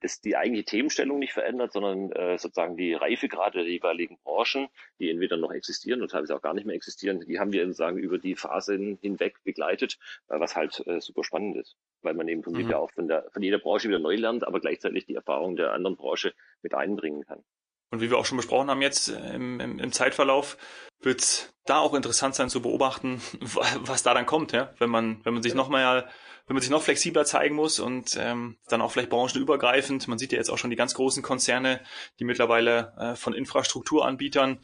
das 0.00 0.20
die 0.20 0.36
eigentliche 0.36 0.64
Themenstellung 0.64 1.18
nicht 1.18 1.32
verändert, 1.32 1.72
sondern 1.72 2.10
äh, 2.12 2.38
sozusagen 2.38 2.76
die 2.76 2.94
Reifegrade 2.94 3.58
der 3.58 3.68
jeweiligen 3.68 4.18
Branchen, 4.24 4.68
die 4.98 5.10
entweder 5.10 5.36
noch 5.36 5.52
existieren 5.52 6.00
oder 6.00 6.08
teilweise 6.08 6.34
auch 6.34 6.42
gar 6.42 6.54
nicht 6.54 6.66
mehr 6.66 6.76
existieren, 6.76 7.20
die 7.20 7.38
haben 7.38 7.52
wir 7.52 7.64
sozusagen 7.66 7.98
über 7.98 8.18
die 8.18 8.36
Phasen 8.36 8.98
hinweg 9.00 9.42
begleitet, 9.44 9.98
äh, 10.28 10.40
was 10.40 10.56
halt 10.56 10.82
äh, 10.86 11.00
super 11.00 11.24
spannend 11.24 11.56
ist, 11.56 11.76
weil 12.02 12.14
man 12.14 12.28
eben 12.28 12.42
mhm. 12.46 12.70
ja 12.70 12.78
auch 12.78 12.90
von, 12.90 13.08
der, 13.08 13.28
von 13.32 13.42
jeder 13.42 13.58
Branche 13.58 13.88
wieder 13.88 13.98
neu 13.98 14.16
lernt, 14.16 14.46
aber 14.46 14.60
gleichzeitig 14.60 15.06
die 15.06 15.14
Erfahrung 15.14 15.56
der 15.56 15.72
anderen 15.72 15.96
Branche 15.96 16.32
mit 16.62 16.74
einbringen 16.74 17.24
kann. 17.24 17.44
Und 17.90 18.00
wie 18.00 18.10
wir 18.10 18.18
auch 18.18 18.26
schon 18.26 18.36
besprochen 18.36 18.70
haben 18.70 18.82
jetzt 18.82 19.08
äh, 19.08 19.34
im, 19.34 19.60
im, 19.60 19.78
im 19.78 19.92
Zeitverlauf, 19.92 20.56
wird 21.00 21.20
es 21.20 21.54
da 21.66 21.78
auch 21.78 21.94
interessant 21.94 22.34
sein 22.34 22.48
zu 22.48 22.62
beobachten, 22.62 23.20
was 23.80 24.02
da 24.02 24.14
dann 24.14 24.26
kommt, 24.26 24.52
ja? 24.52 24.74
wenn 24.78 24.90
man 24.90 25.20
wenn 25.24 25.34
man 25.34 25.42
sich 25.42 25.52
genau. 25.52 25.64
noch 25.64 25.70
mal 25.70 26.08
wenn 26.46 26.54
man 26.54 26.62
sich 26.62 26.70
noch 26.70 26.82
flexibler 26.82 27.24
zeigen 27.24 27.56
muss 27.56 27.80
und 27.80 28.16
ähm, 28.20 28.56
dann 28.68 28.80
auch 28.80 28.92
vielleicht 28.92 29.10
branchenübergreifend. 29.10 30.06
Man 30.06 30.18
sieht 30.18 30.32
ja 30.32 30.38
jetzt 30.38 30.50
auch 30.50 30.58
schon 30.58 30.70
die 30.70 30.76
ganz 30.76 30.94
großen 30.94 31.22
Konzerne, 31.22 31.80
die 32.20 32.24
mittlerweile 32.24 32.94
äh, 32.98 33.16
von 33.16 33.34
Infrastrukturanbietern 33.34 34.60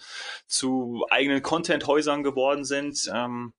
zu 0.46 1.04
eigenen 1.10 1.42
Content-Häusern 1.42 2.22
geworden 2.22 2.64
sind. 2.64 3.10
Ähm, 3.12 3.52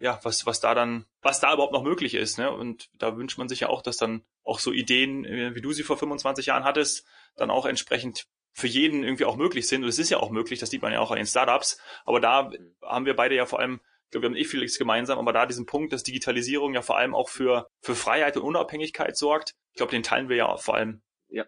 ja, 0.00 0.18
was, 0.24 0.44
was 0.44 0.58
da 0.58 0.74
dann, 0.74 1.06
was 1.22 1.38
da 1.38 1.54
überhaupt 1.54 1.72
noch 1.72 1.84
möglich 1.84 2.14
ist. 2.14 2.36
Ne? 2.36 2.50
Und 2.50 2.90
da 2.98 3.16
wünscht 3.16 3.38
man 3.38 3.48
sich 3.48 3.60
ja 3.60 3.68
auch, 3.68 3.82
dass 3.82 3.96
dann 3.96 4.24
auch 4.42 4.58
so 4.58 4.72
Ideen, 4.72 5.24
äh, 5.24 5.54
wie 5.54 5.60
du 5.60 5.72
sie 5.72 5.84
vor 5.84 5.96
25 5.96 6.46
Jahren 6.46 6.64
hattest, 6.64 7.06
dann 7.36 7.50
auch 7.50 7.64
entsprechend 7.64 8.26
für 8.52 8.66
jeden 8.66 9.04
irgendwie 9.04 9.24
auch 9.24 9.36
möglich 9.36 9.68
sind. 9.68 9.84
Und 9.84 9.88
es 9.88 10.00
ist 10.00 10.10
ja 10.10 10.18
auch 10.18 10.30
möglich, 10.30 10.58
das 10.58 10.70
sieht 10.70 10.82
man 10.82 10.92
ja 10.92 10.98
auch 10.98 11.12
an 11.12 11.16
den 11.16 11.26
Startups. 11.26 11.78
Aber 12.04 12.18
da 12.18 12.50
haben 12.82 13.06
wir 13.06 13.14
beide 13.14 13.36
ja 13.36 13.46
vor 13.46 13.60
allem 13.60 13.80
glaube, 14.12 14.24
wir 14.24 14.30
haben 14.30 14.36
eh 14.36 14.44
vieles 14.44 14.78
gemeinsam, 14.78 15.18
aber 15.18 15.32
da 15.32 15.46
diesen 15.46 15.66
Punkt, 15.66 15.92
dass 15.92 16.02
Digitalisierung 16.02 16.74
ja 16.74 16.82
vor 16.82 16.96
allem 16.96 17.14
auch 17.14 17.28
für, 17.28 17.66
für 17.80 17.94
Freiheit 17.94 18.36
und 18.36 18.44
Unabhängigkeit 18.44 19.16
sorgt, 19.16 19.54
ich 19.72 19.76
glaube, 19.76 19.90
den 19.90 20.02
teilen 20.02 20.28
wir 20.28 20.36
ja 20.36 20.56
vor 20.56 20.76
allem. 20.76 21.02
Ja, 21.28 21.46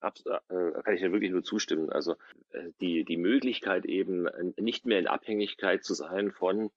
absolut, 0.00 0.40
äh, 0.48 0.82
kann 0.82 0.94
ich 0.94 1.00
dir 1.00 1.12
wirklich 1.12 1.30
nur 1.30 1.42
zustimmen. 1.42 1.90
Also 1.90 2.16
äh, 2.50 2.70
die, 2.80 3.04
die 3.04 3.16
Möglichkeit 3.16 3.86
eben 3.86 4.26
äh, 4.26 4.60
nicht 4.60 4.86
mehr 4.86 4.98
in 4.98 5.06
Abhängigkeit 5.06 5.84
zu 5.84 5.94
sein 5.94 6.32
von 6.32 6.70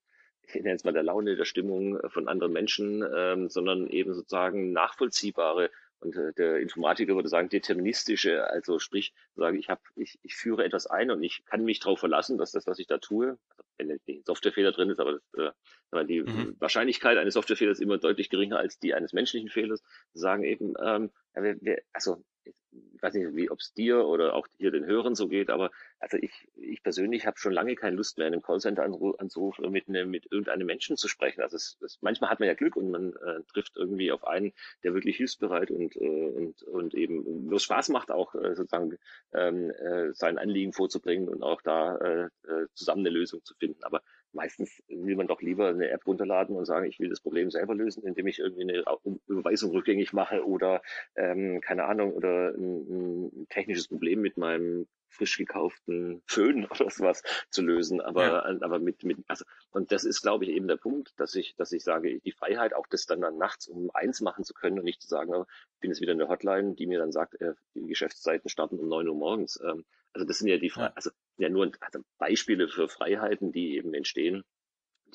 ich 0.46 0.56
nenne 0.56 0.76
es 0.76 0.84
mal 0.84 0.92
der 0.92 1.04
Laune, 1.04 1.38
der 1.38 1.46
Stimmung 1.46 2.00
von 2.10 2.28
anderen 2.28 2.52
Menschen, 2.52 3.04
ähm, 3.16 3.50
sondern 3.50 3.88
eben 3.88 4.14
sozusagen 4.14 4.74
nachvollziehbare 4.74 5.72
und 6.04 6.16
äh, 6.16 6.34
der 6.34 6.60
Informatiker 6.60 7.16
würde 7.16 7.30
sagen 7.30 7.50
deterministische, 7.50 8.46
also 8.50 8.80
sprich, 8.80 9.14
sage 9.36 9.58
ich 9.58 9.70
habe, 9.70 9.82
ich, 9.96 10.20
ich 10.22 10.36
führe 10.36 10.64
etwas 10.64 10.88
ein 10.88 11.12
und 11.12 11.24
ich 11.24 11.44
kann 11.46 11.64
mich 11.64 11.80
darauf 11.80 12.00
verlassen, 12.00 12.38
dass 12.38 12.52
das, 12.52 12.68
was 12.68 12.80
ich 12.80 12.88
da 12.88 12.98
tue, 12.98 13.38
also 13.50 13.64
wenn 13.78 13.92
ein 13.92 14.24
Softwarefehler 14.26 14.72
drin 14.72 14.90
ist, 14.90 15.00
aber 15.00 15.20
das, 15.34 15.54
äh, 15.92 16.06
die 16.06 16.22
mhm. 16.22 16.56
Wahrscheinlichkeit 16.60 17.18
eines 17.18 17.36
Softwarefehlers 17.36 17.80
ist 17.80 17.84
immer 17.84 17.98
deutlich 17.98 18.30
geringer 18.30 18.58
als 18.58 18.80
die 18.80 18.94
eines 18.94 19.14
menschlichen 19.14 19.50
Fehlers, 19.50 19.82
sagen 20.14 20.44
eben, 20.44 20.74
ähm, 20.84 21.12
ja, 21.36 21.44
wir, 21.44 21.58
wir, 21.62 21.82
also 21.94 22.24
ich 22.46 23.02
weiß 23.02 23.14
nicht, 23.14 23.36
wie 23.36 23.50
ob 23.50 23.60
es 23.60 23.74
dir 23.74 24.06
oder 24.06 24.34
auch 24.34 24.48
hier 24.58 24.72
den 24.72 24.86
Hörern 24.86 25.16
so 25.16 25.28
geht, 25.28 25.50
aber 25.50 25.72
also 26.00 26.18
ich, 26.18 26.48
ich 26.56 26.82
persönlich 26.82 27.26
habe 27.26 27.38
schon 27.38 27.54
lange 27.54 27.76
keine 27.76 27.96
Lust 27.96 28.18
mehr, 28.18 28.28
in 28.28 28.34
einem 28.34 28.42
Callcenter-Anruf 28.42 29.60
mit, 29.60 29.90
ne, 29.90 30.06
mit 30.06 30.32
irgendeinem 30.32 30.68
Menschen 30.68 30.98
zu 30.98 31.08
sprechen. 31.08 31.42
Also 31.42 31.58
es, 31.58 31.78
es, 31.82 32.00
manchmal 32.02 32.30
hat 32.30 32.40
man 32.40 32.48
ja 32.48 32.56
Glück 32.56 32.76
und 32.76 32.92
man 32.92 33.14
äh, 33.14 33.42
trifft 33.52 33.76
irgendwie 33.76 34.12
auf 34.12 34.26
einen, 34.26 34.54
der 34.84 34.94
wirklich 34.94 35.18
hilfsbereit 35.18 35.72
und, 35.72 35.96
äh, 35.96 36.28
und, 36.28 36.64
und 36.64 36.94
eben 36.94 37.46
nur 37.48 37.60
Spaß 37.60 37.90
macht, 37.90 38.12
auch 38.12 38.36
äh, 38.36 38.56
sozusagen 38.56 38.98
ähm, 39.34 39.72
äh, 39.72 40.14
sein 40.14 40.38
Anliegen 40.38 40.74
vorzubringen 40.74 41.30
und 41.30 41.44
auch 41.44 41.62
da 41.62 41.98
äh, 41.98 42.24
äh 42.48 42.68
zusammen 42.74 43.02
eine 43.02 43.10
Lösung 43.10 43.44
zu 43.44 43.54
finden. 43.56 43.84
Aber 43.84 44.02
meistens 44.34 44.84
will 44.88 45.16
man 45.16 45.28
doch 45.28 45.42
lieber 45.42 45.70
eine 45.70 45.90
App 45.90 46.06
runterladen 46.06 46.56
und 46.56 46.66
sagen, 46.66 46.86
ich 46.86 47.00
will 47.00 47.10
das 47.10 47.22
Problem 47.22 47.50
selber 47.52 47.76
lösen, 47.76 48.04
indem 48.04 48.28
ich 48.28 48.40
irgendwie 48.40 48.64
eine 48.64 48.84
Überweisung 49.28 49.72
rückgängig 49.72 50.14
mache 50.14 50.46
oder 50.46 50.82
ähm, 51.16 51.62
keine 51.62 51.86
Ahnung 51.86 52.14
oder 52.14 52.50
ein, 52.50 53.32
ein 53.32 53.48
technisches 53.50 53.88
Problem 53.88 54.22
mit 54.22 54.38
meinem 54.38 54.88
frisch 55.10 55.38
gekauften 55.38 56.22
Föhn 56.26 56.66
oder 56.72 56.90
sowas 56.90 57.22
zu 57.50 57.62
lösen, 57.62 58.02
aber 58.02 58.50
ja. 58.50 58.62
aber 58.62 58.80
mit 58.80 59.04
mit 59.04 59.20
also 59.28 59.46
und 59.72 59.92
das 59.92 60.04
ist 60.04 60.22
glaube 60.22 60.46
ich 60.46 60.52
eben 60.52 60.68
der 60.68 60.78
Punkt, 60.78 61.14
dass 61.18 61.36
ich 61.36 61.56
dass 61.56 61.72
ich 61.72 61.84
sage, 61.84 62.20
die 62.20 62.32
Freiheit 62.32 62.74
auch 62.74 62.88
das 62.88 63.06
dann, 63.06 63.22
dann 63.22 63.38
nachts 63.38 63.68
um 63.68 63.92
eins 63.94 64.22
machen 64.22 64.44
zu 64.44 64.54
können 64.54 64.80
und 64.80 64.86
nicht 64.86 65.02
zu 65.02 65.08
sagen, 65.08 65.34
oh, 65.34 65.46
ich 65.76 65.80
bin 65.80 65.92
jetzt 65.92 66.02
wieder 66.02 66.14
in 66.14 66.18
der 66.18 66.30
Hotline, 66.30 66.74
die 66.74 66.88
mir 66.88 67.00
dann 67.00 67.12
sagt, 67.12 67.40
äh, 67.42 67.54
die 67.76 67.88
Geschäftszeiten 67.88 68.50
starten 68.50 68.80
um 68.80 68.88
neun 68.88 69.08
Uhr 69.08 69.16
morgens. 69.16 69.60
Ähm, 69.64 69.86
also 70.14 70.26
das 70.26 70.40
sind 70.40 70.48
ja 70.48 70.58
die 70.58 70.72
ja. 70.76 70.92
also 70.96 71.12
ja 71.38 71.50
nur 71.50 71.72
also 71.80 72.00
Beispiele 72.18 72.68
für 72.68 72.88
Freiheiten, 72.88 73.52
die 73.52 73.76
eben 73.76 73.94
entstehen, 73.94 74.44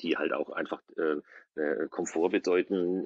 die 0.01 0.17
halt 0.17 0.33
auch 0.33 0.49
einfach 0.49 0.81
äh, 0.97 1.17
äh, 1.59 1.87
Komfort 1.89 2.29
bedeuten, 2.29 3.03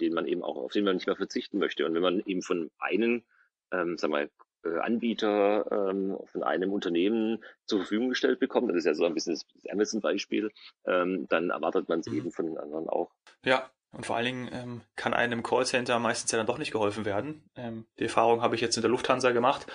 den 0.00 0.14
man 0.14 0.26
eben 0.26 0.42
auch 0.42 0.56
auf 0.56 0.72
den 0.72 0.84
man 0.84 0.96
nicht 0.96 1.06
mehr 1.06 1.16
verzichten 1.16 1.58
möchte. 1.58 1.86
Und 1.86 1.94
wenn 1.94 2.02
man 2.02 2.22
eben 2.26 2.42
von 2.42 2.70
einem, 2.78 3.22
ähm, 3.72 3.98
sag 3.98 4.10
mal, 4.10 4.30
äh, 4.64 4.78
Anbieter 4.78 5.90
ähm, 5.90 6.18
von 6.26 6.42
einem 6.42 6.72
Unternehmen 6.72 7.44
zur 7.66 7.80
Verfügung 7.80 8.10
gestellt 8.10 8.40
bekommt, 8.40 8.70
das 8.70 8.78
ist 8.78 8.86
ja 8.86 8.94
so 8.94 9.04
ein 9.04 9.14
bisschen 9.14 9.34
das 9.34 9.70
Amazon-Beispiel, 9.70 10.50
ähm, 10.86 11.26
dann 11.28 11.50
erwartet 11.50 11.88
man 11.88 12.00
es 12.00 12.06
mhm. 12.06 12.16
eben 12.16 12.30
von 12.32 12.46
den 12.46 12.58
anderen 12.58 12.88
auch. 12.88 13.10
Ja, 13.44 13.70
und 13.96 14.06
vor 14.06 14.16
allen 14.16 14.24
Dingen 14.24 14.50
ähm, 14.52 14.80
kann 14.96 15.14
einem 15.14 15.34
im 15.34 15.42
Callcenter 15.42 15.98
meistens 15.98 16.32
ja 16.32 16.38
dann 16.38 16.46
doch 16.46 16.58
nicht 16.58 16.72
geholfen 16.72 17.04
werden. 17.04 17.48
Ähm, 17.56 17.86
die 17.98 18.04
Erfahrung 18.04 18.42
habe 18.42 18.54
ich 18.54 18.60
jetzt 18.60 18.76
in 18.76 18.82
der 18.82 18.90
Lufthansa 18.90 19.30
gemacht, 19.30 19.66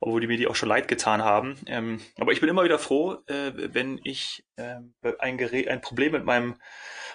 obwohl 0.00 0.20
die 0.20 0.26
mir 0.26 0.36
die 0.36 0.46
auch 0.46 0.54
schon 0.54 0.68
leid 0.68 0.88
getan 0.88 1.22
haben. 1.22 1.58
Ähm, 1.66 2.00
aber 2.18 2.32
ich 2.32 2.40
bin 2.40 2.48
immer 2.48 2.64
wieder 2.64 2.78
froh, 2.78 3.18
äh, 3.26 3.52
wenn 3.54 4.00
ich 4.04 4.44
äh, 4.56 4.76
ein, 5.18 5.38
Gerät, 5.38 5.68
ein 5.68 5.80
Problem 5.80 6.12
mit 6.12 6.24
meinem 6.24 6.56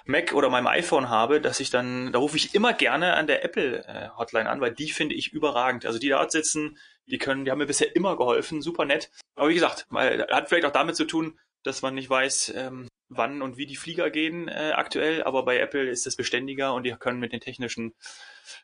Mac 0.05 0.33
oder 0.33 0.49
meinem 0.49 0.67
iPhone 0.67 1.09
habe, 1.09 1.41
dass 1.41 1.59
ich 1.59 1.69
dann, 1.69 2.11
da 2.11 2.19
rufe 2.19 2.37
ich 2.37 2.55
immer 2.55 2.73
gerne 2.73 3.13
an 3.15 3.27
der 3.27 3.43
Apple 3.43 3.85
äh, 3.85 4.37
an, 4.37 4.61
weil 4.61 4.73
die 4.73 4.89
finde 4.89 5.15
ich 5.15 5.33
überragend. 5.33 5.85
Also 5.85 5.99
die 5.99 6.09
dort 6.09 6.31
sitzen, 6.31 6.77
die 7.05 7.17
können, 7.17 7.45
die 7.45 7.51
haben 7.51 7.59
mir 7.59 7.65
bisher 7.65 7.95
immer 7.95 8.17
geholfen, 8.17 8.61
super 8.61 8.85
nett. 8.85 9.11
Aber 9.35 9.49
wie 9.49 9.53
gesagt, 9.53 9.85
mal, 9.89 10.27
hat 10.31 10.49
vielleicht 10.49 10.65
auch 10.65 10.71
damit 10.71 10.95
zu 10.95 11.05
tun, 11.05 11.37
dass 11.63 11.81
man 11.81 11.95
nicht 11.95 12.09
weiß, 12.09 12.53
ähm, 12.55 12.86
wann 13.09 13.41
und 13.41 13.57
wie 13.57 13.65
die 13.65 13.75
Flieger 13.75 14.09
gehen 14.09 14.47
äh, 14.47 14.73
aktuell, 14.75 15.23
aber 15.23 15.43
bei 15.43 15.59
Apple 15.59 15.89
ist 15.89 16.05
das 16.05 16.15
beständiger 16.15 16.73
und 16.73 16.83
die 16.83 16.91
können 16.91 17.19
mit 17.19 17.33
den 17.33 17.39
technischen 17.39 17.93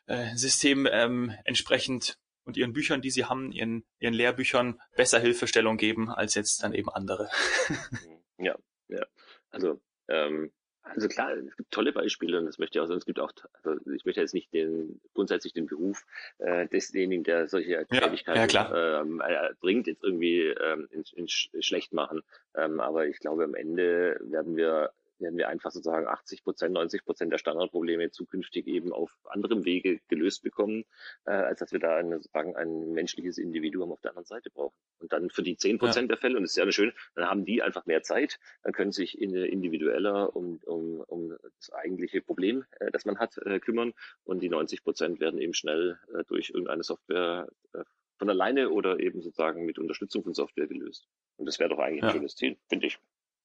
äh, 0.06 0.36
Systemen 0.36 0.88
ähm, 0.90 1.32
entsprechend 1.44 2.18
und 2.44 2.56
ihren 2.56 2.72
Büchern, 2.72 3.00
die 3.00 3.10
sie 3.10 3.24
haben, 3.24 3.52
ihren, 3.52 3.84
ihren 3.98 4.14
Lehrbüchern 4.14 4.80
besser 4.96 5.18
Hilfestellung 5.18 5.76
geben 5.76 6.10
als 6.10 6.34
jetzt 6.34 6.62
dann 6.62 6.74
eben 6.74 6.90
andere. 6.90 7.30
ja, 8.38 8.56
ja. 8.88 9.06
Also 9.50 9.80
ähm, 10.08 10.52
also 10.84 11.08
klar, 11.08 11.32
es 11.32 11.56
gibt 11.56 11.70
tolle 11.70 11.92
Beispiele 11.92 12.38
und 12.38 12.46
das 12.46 12.58
möchte 12.58 12.78
ich 12.78 12.84
auch, 12.84 12.90
es 12.90 13.06
gibt 13.06 13.18
auch, 13.18 13.32
also 13.62 13.80
ich 13.90 14.04
möchte 14.04 14.20
jetzt 14.20 14.34
nicht 14.34 14.52
den 14.52 15.00
grundsätzlich 15.14 15.54
den 15.54 15.66
Beruf 15.66 16.04
äh, 16.38 16.68
desjenigen, 16.68 17.24
der 17.24 17.48
solche 17.48 17.86
Tätigkeiten 17.86 18.54
ja, 18.54 19.00
ähm, 19.00 19.22
äh, 19.24 19.54
bringt, 19.60 19.86
jetzt 19.86 20.04
irgendwie 20.04 20.42
ähm, 20.42 20.88
in, 20.90 21.04
in 21.14 21.28
schlecht 21.28 21.94
machen. 21.94 22.22
Ähm, 22.54 22.80
aber 22.80 23.06
ich 23.06 23.18
glaube, 23.18 23.44
am 23.44 23.54
Ende 23.54 24.20
werden 24.22 24.56
wir 24.56 24.92
werden 25.18 25.38
wir 25.38 25.48
einfach 25.48 25.70
sozusagen 25.70 26.06
80 26.06 26.44
Prozent, 26.44 26.74
90 26.74 27.04
Prozent 27.04 27.32
der 27.32 27.38
Standardprobleme 27.38 28.10
zukünftig 28.10 28.66
eben 28.66 28.92
auf 28.92 29.16
anderem 29.24 29.64
Wege 29.64 30.00
gelöst 30.08 30.42
bekommen, 30.42 30.84
äh, 31.24 31.32
als 31.32 31.60
dass 31.60 31.72
wir 31.72 31.80
da 31.80 31.96
eine, 31.96 32.16
sozusagen 32.16 32.56
ein 32.56 32.92
menschliches 32.92 33.38
Individuum 33.38 33.92
auf 33.92 34.00
der 34.00 34.12
anderen 34.12 34.26
Seite 34.26 34.50
brauchen. 34.50 34.76
Und 34.98 35.12
dann 35.12 35.30
für 35.30 35.42
die 35.42 35.56
10 35.56 35.78
Prozent 35.78 36.10
ja. 36.10 36.14
der 36.14 36.18
Fälle, 36.18 36.36
und 36.36 36.42
das 36.42 36.52
ist 36.52 36.56
ja 36.56 36.70
schön, 36.72 36.92
dann 37.14 37.28
haben 37.28 37.44
die 37.44 37.62
einfach 37.62 37.86
mehr 37.86 38.02
Zeit, 38.02 38.38
dann 38.62 38.72
können 38.72 38.92
sich 38.92 39.20
individueller 39.20 40.34
um, 40.34 40.58
um, 40.64 41.00
um 41.00 41.36
das 41.58 41.72
eigentliche 41.72 42.20
Problem, 42.20 42.64
äh, 42.80 42.90
das 42.90 43.04
man 43.04 43.18
hat, 43.18 43.38
äh, 43.38 43.60
kümmern 43.60 43.92
und 44.24 44.42
die 44.42 44.48
90 44.48 44.82
Prozent 44.82 45.20
werden 45.20 45.40
eben 45.40 45.54
schnell 45.54 45.98
äh, 46.12 46.24
durch 46.24 46.50
irgendeine 46.50 46.82
Software 46.82 47.48
äh, 47.72 47.84
von 48.18 48.30
alleine 48.30 48.70
oder 48.70 49.00
eben 49.00 49.22
sozusagen 49.22 49.64
mit 49.64 49.78
Unterstützung 49.78 50.22
von 50.22 50.34
Software 50.34 50.66
gelöst. 50.66 51.08
Und 51.36 51.46
das 51.46 51.58
wäre 51.58 51.70
doch 51.70 51.78
eigentlich 51.78 52.02
ja. 52.02 52.08
ein 52.08 52.14
schönes 52.14 52.36
Ziel, 52.36 52.56
finde 52.68 52.86
ich. 52.86 52.98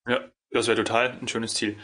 Ja, 0.10 0.20
das 0.50 0.68
wäre 0.68 0.78
total 0.78 1.12
ein 1.22 1.28
schönes 1.28 1.54
Ziel. 1.54 1.78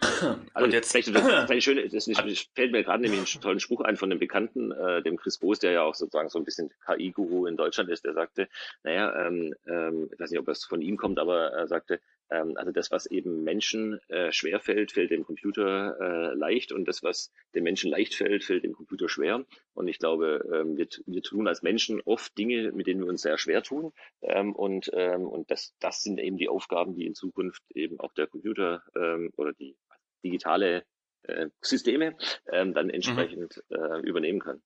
Also 0.00 0.64
und 0.64 0.72
jetzt 0.72 0.92
vielleicht, 0.92 1.08
vielleicht 1.08 1.64
schön, 1.64 1.88
das 1.90 2.06
nicht, 2.06 2.50
fällt 2.54 2.72
mir 2.72 2.84
gerade 2.84 3.02
nämlich 3.02 3.18
einen 3.18 3.42
tollen 3.42 3.60
Spruch 3.60 3.80
ein 3.80 3.96
von 3.96 4.10
dem 4.10 4.18
Bekannten, 4.20 4.70
äh, 4.70 5.02
dem 5.02 5.16
Chris 5.16 5.38
Boos, 5.38 5.58
der 5.58 5.72
ja 5.72 5.82
auch 5.82 5.94
sozusagen 5.94 6.28
so 6.28 6.38
ein 6.38 6.44
bisschen 6.44 6.70
KI-Guru 6.86 7.46
in 7.46 7.56
Deutschland 7.56 7.90
ist, 7.90 8.04
der 8.04 8.14
sagte, 8.14 8.48
naja, 8.84 9.26
ähm, 9.26 9.54
ähm, 9.66 10.08
ich 10.12 10.20
weiß 10.20 10.30
nicht, 10.30 10.38
ob 10.38 10.46
das 10.46 10.64
von 10.64 10.82
ihm 10.82 10.96
kommt, 10.96 11.18
aber 11.18 11.48
er 11.52 11.66
sagte, 11.66 12.00
also 12.28 12.72
das, 12.72 12.90
was 12.90 13.06
eben 13.06 13.42
Menschen 13.42 14.00
äh, 14.08 14.32
schwer 14.32 14.60
fällt, 14.60 14.92
fällt 14.92 15.10
dem 15.10 15.24
Computer 15.24 15.96
äh, 16.00 16.34
leicht 16.34 16.72
und 16.72 16.86
das, 16.86 17.02
was 17.02 17.32
dem 17.54 17.64
Menschen 17.64 17.90
leicht 17.90 18.14
fällt, 18.14 18.44
fällt 18.44 18.64
dem 18.64 18.74
Computer 18.74 19.08
schwer. 19.08 19.44
Und 19.74 19.88
ich 19.88 19.98
glaube, 19.98 20.44
ähm, 20.52 20.76
wir, 20.76 20.88
wir 21.06 21.22
tun 21.22 21.48
als 21.48 21.62
Menschen 21.62 22.00
oft 22.04 22.36
Dinge, 22.36 22.72
mit 22.72 22.86
denen 22.86 23.00
wir 23.00 23.08
uns 23.08 23.22
sehr 23.22 23.38
schwer 23.38 23.62
tun. 23.62 23.92
Ähm, 24.22 24.54
und 24.54 24.90
ähm, 24.92 25.26
und 25.26 25.50
das, 25.50 25.74
das 25.80 26.02
sind 26.02 26.18
eben 26.18 26.36
die 26.36 26.48
Aufgaben, 26.48 26.94
die 26.94 27.06
in 27.06 27.14
Zukunft 27.14 27.62
eben 27.74 27.98
auch 28.00 28.12
der 28.12 28.26
Computer 28.26 28.82
ähm, 28.96 29.30
oder 29.36 29.52
die 29.52 29.76
digitale 30.24 30.84
äh, 31.22 31.48
Systeme 31.60 32.16
ähm, 32.50 32.74
dann 32.74 32.90
entsprechend 32.90 33.62
mhm. 33.68 33.76
äh, 33.76 33.98
übernehmen 34.00 34.40
kann. 34.40 34.62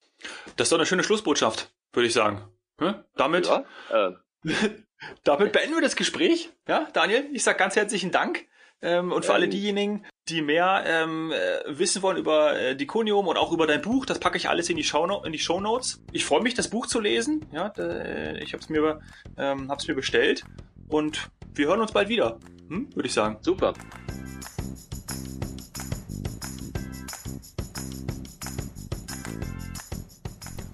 Das 0.57 0.66
ist 0.66 0.72
doch 0.72 0.79
eine 0.79 0.87
schöne 0.87 1.05
Schlussbotschaft, 1.05 1.72
würde 1.92 2.07
ich 2.07 2.12
sagen. 2.12 2.42
Hm? 2.79 3.05
Damit, 3.16 3.46
ja, 3.46 3.64
äh, 3.90 4.12
damit 5.24 5.52
beenden 5.52 5.74
wir 5.74 5.82
das 5.82 5.96
Gespräch. 5.96 6.50
Ja, 6.68 6.88
Daniel, 6.92 7.28
ich 7.32 7.42
sage 7.42 7.58
ganz 7.58 7.76
herzlichen 7.76 8.10
Dank. 8.10 8.46
Ähm, 8.84 9.12
und 9.12 9.24
für 9.24 9.30
ähm, 9.30 9.36
alle 9.36 9.48
diejenigen, 9.48 10.04
die 10.28 10.42
mehr 10.42 10.82
ähm, 10.86 11.30
äh, 11.30 11.78
wissen 11.78 12.02
wollen 12.02 12.16
über 12.16 12.58
äh, 12.58 12.74
Diconium 12.74 13.28
und 13.28 13.36
auch 13.36 13.52
über 13.52 13.68
dein 13.68 13.80
Buch, 13.80 14.06
das 14.06 14.18
packe 14.18 14.36
ich 14.36 14.48
alles 14.48 14.68
in 14.70 14.76
die, 14.76 14.82
Show 14.82 15.22
in 15.24 15.32
die 15.32 15.38
Show 15.38 15.60
Notes. 15.60 16.02
Ich 16.10 16.24
freue 16.24 16.42
mich, 16.42 16.54
das 16.54 16.68
Buch 16.68 16.88
zu 16.88 16.98
lesen. 16.98 17.46
Ja, 17.52 17.68
da, 17.68 17.82
äh, 17.82 18.42
ich 18.42 18.52
habe 18.52 18.62
es 18.62 18.68
mir, 18.68 19.00
ähm, 19.38 19.70
hab's 19.70 19.86
mir 19.86 19.94
bestellt 19.94 20.44
und 20.88 21.30
wir 21.54 21.68
hören 21.68 21.80
uns 21.80 21.92
bald 21.92 22.08
wieder, 22.08 22.40
hm? 22.68 22.88
würde 22.94 23.06
ich 23.06 23.14
sagen. 23.14 23.38
Super. 23.40 23.74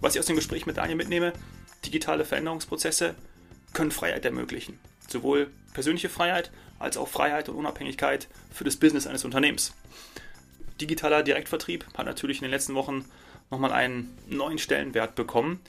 Was 0.01 0.15
ich 0.15 0.21
aus 0.21 0.27
dem 0.27 0.37
Gespräch 0.37 0.65
mit 0.65 0.79
Daniel 0.79 0.97
mitnehme, 0.97 1.35
digitale 1.85 2.25
Veränderungsprozesse 2.25 3.15
können 3.79 3.93
Freiheit 3.93 4.25
ermöglichen. 4.25 4.81
Sowohl 5.09 5.53
persönliche 5.73 6.09
Freiheit 6.09 6.51
als 6.81 6.97
auch 6.97 7.07
Freiheit 7.07 7.49
und 7.49 7.55
Unabhängigkeit 7.55 8.27
für 8.53 8.65
das 8.65 8.77
Business 8.77 9.07
eines 9.07 9.25
Unternehmens. 9.25 9.73
Digitaler 10.81 11.23
Direktvertrieb 11.23 11.87
hat 11.97 12.05
natürlich 12.05 12.39
in 12.39 12.43
den 12.43 12.51
letzten 12.51 12.75
Wochen 12.75 13.05
nochmal 13.53 13.71
einen 13.71 14.19
neuen 14.27 14.59
Stellenwert 14.59 15.15
bekommen. 15.15 15.61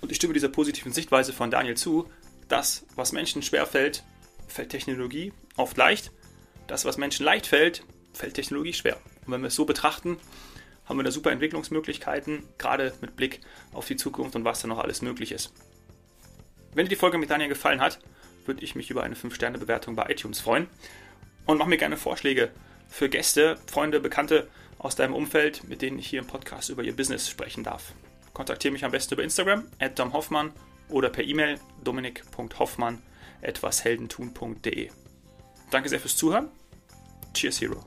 Und 0.00 0.12
ich 0.12 0.16
stimme 0.16 0.32
dieser 0.32 0.48
positiven 0.48 0.92
Sichtweise 0.92 1.32
von 1.32 1.50
Daniel 1.50 1.76
zu. 1.76 2.08
Das, 2.46 2.86
was 2.94 3.10
Menschen 3.10 3.42
schwer 3.42 3.66
fällt, 3.66 4.04
fällt 4.46 4.70
Technologie 4.70 5.32
oft 5.56 5.76
leicht. 5.76 6.12
Das, 6.68 6.84
was 6.84 6.98
Menschen 6.98 7.24
leicht 7.24 7.48
fällt, 7.48 7.82
fällt 8.12 8.34
Technologie 8.34 8.74
schwer. 8.74 9.00
Und 9.26 9.32
wenn 9.32 9.40
wir 9.40 9.48
es 9.48 9.56
so 9.56 9.64
betrachten, 9.64 10.18
haben 10.84 11.00
wir 11.00 11.02
da 11.02 11.10
super 11.10 11.32
Entwicklungsmöglichkeiten, 11.32 12.44
gerade 12.58 12.92
mit 13.00 13.16
Blick 13.16 13.40
auf 13.72 13.88
die 13.88 13.96
Zukunft 13.96 14.36
und 14.36 14.44
was 14.44 14.60
da 14.60 14.68
noch 14.68 14.78
alles 14.78 15.02
möglich 15.02 15.32
ist. 15.32 15.52
Wenn 16.76 16.84
dir 16.84 16.90
die 16.90 16.96
Folge 16.96 17.16
mit 17.16 17.30
Daniel 17.30 17.48
gefallen 17.48 17.80
hat, 17.80 18.00
würde 18.44 18.62
ich 18.62 18.74
mich 18.74 18.90
über 18.90 19.02
eine 19.02 19.14
5-Sterne-Bewertung 19.14 19.96
bei 19.96 20.10
iTunes 20.10 20.40
freuen. 20.40 20.68
Und 21.46 21.56
mach 21.56 21.64
mir 21.64 21.78
gerne 21.78 21.96
Vorschläge 21.96 22.50
für 22.90 23.08
Gäste, 23.08 23.56
Freunde, 23.66 23.98
Bekannte 23.98 24.46
aus 24.76 24.94
deinem 24.94 25.14
Umfeld, 25.14 25.66
mit 25.66 25.80
denen 25.80 25.98
ich 25.98 26.06
hier 26.06 26.20
im 26.20 26.26
Podcast 26.26 26.68
über 26.68 26.82
ihr 26.82 26.94
Business 26.94 27.30
sprechen 27.30 27.64
darf. 27.64 27.94
Kontaktiere 28.34 28.72
mich 28.72 28.84
am 28.84 28.90
besten 28.90 29.14
über 29.14 29.22
Instagram, 29.22 29.64
at 29.78 29.98
domhoffmann 29.98 30.52
oder 30.90 31.08
per 31.08 31.24
E-Mail 31.24 31.58
dominik.hoffmann 31.82 33.00
etwasheldentun.de. 33.40 34.90
Danke 35.70 35.88
sehr 35.88 35.98
fürs 35.98 36.16
Zuhören. 36.18 36.50
Cheers, 37.32 37.58
Hero. 37.62 37.86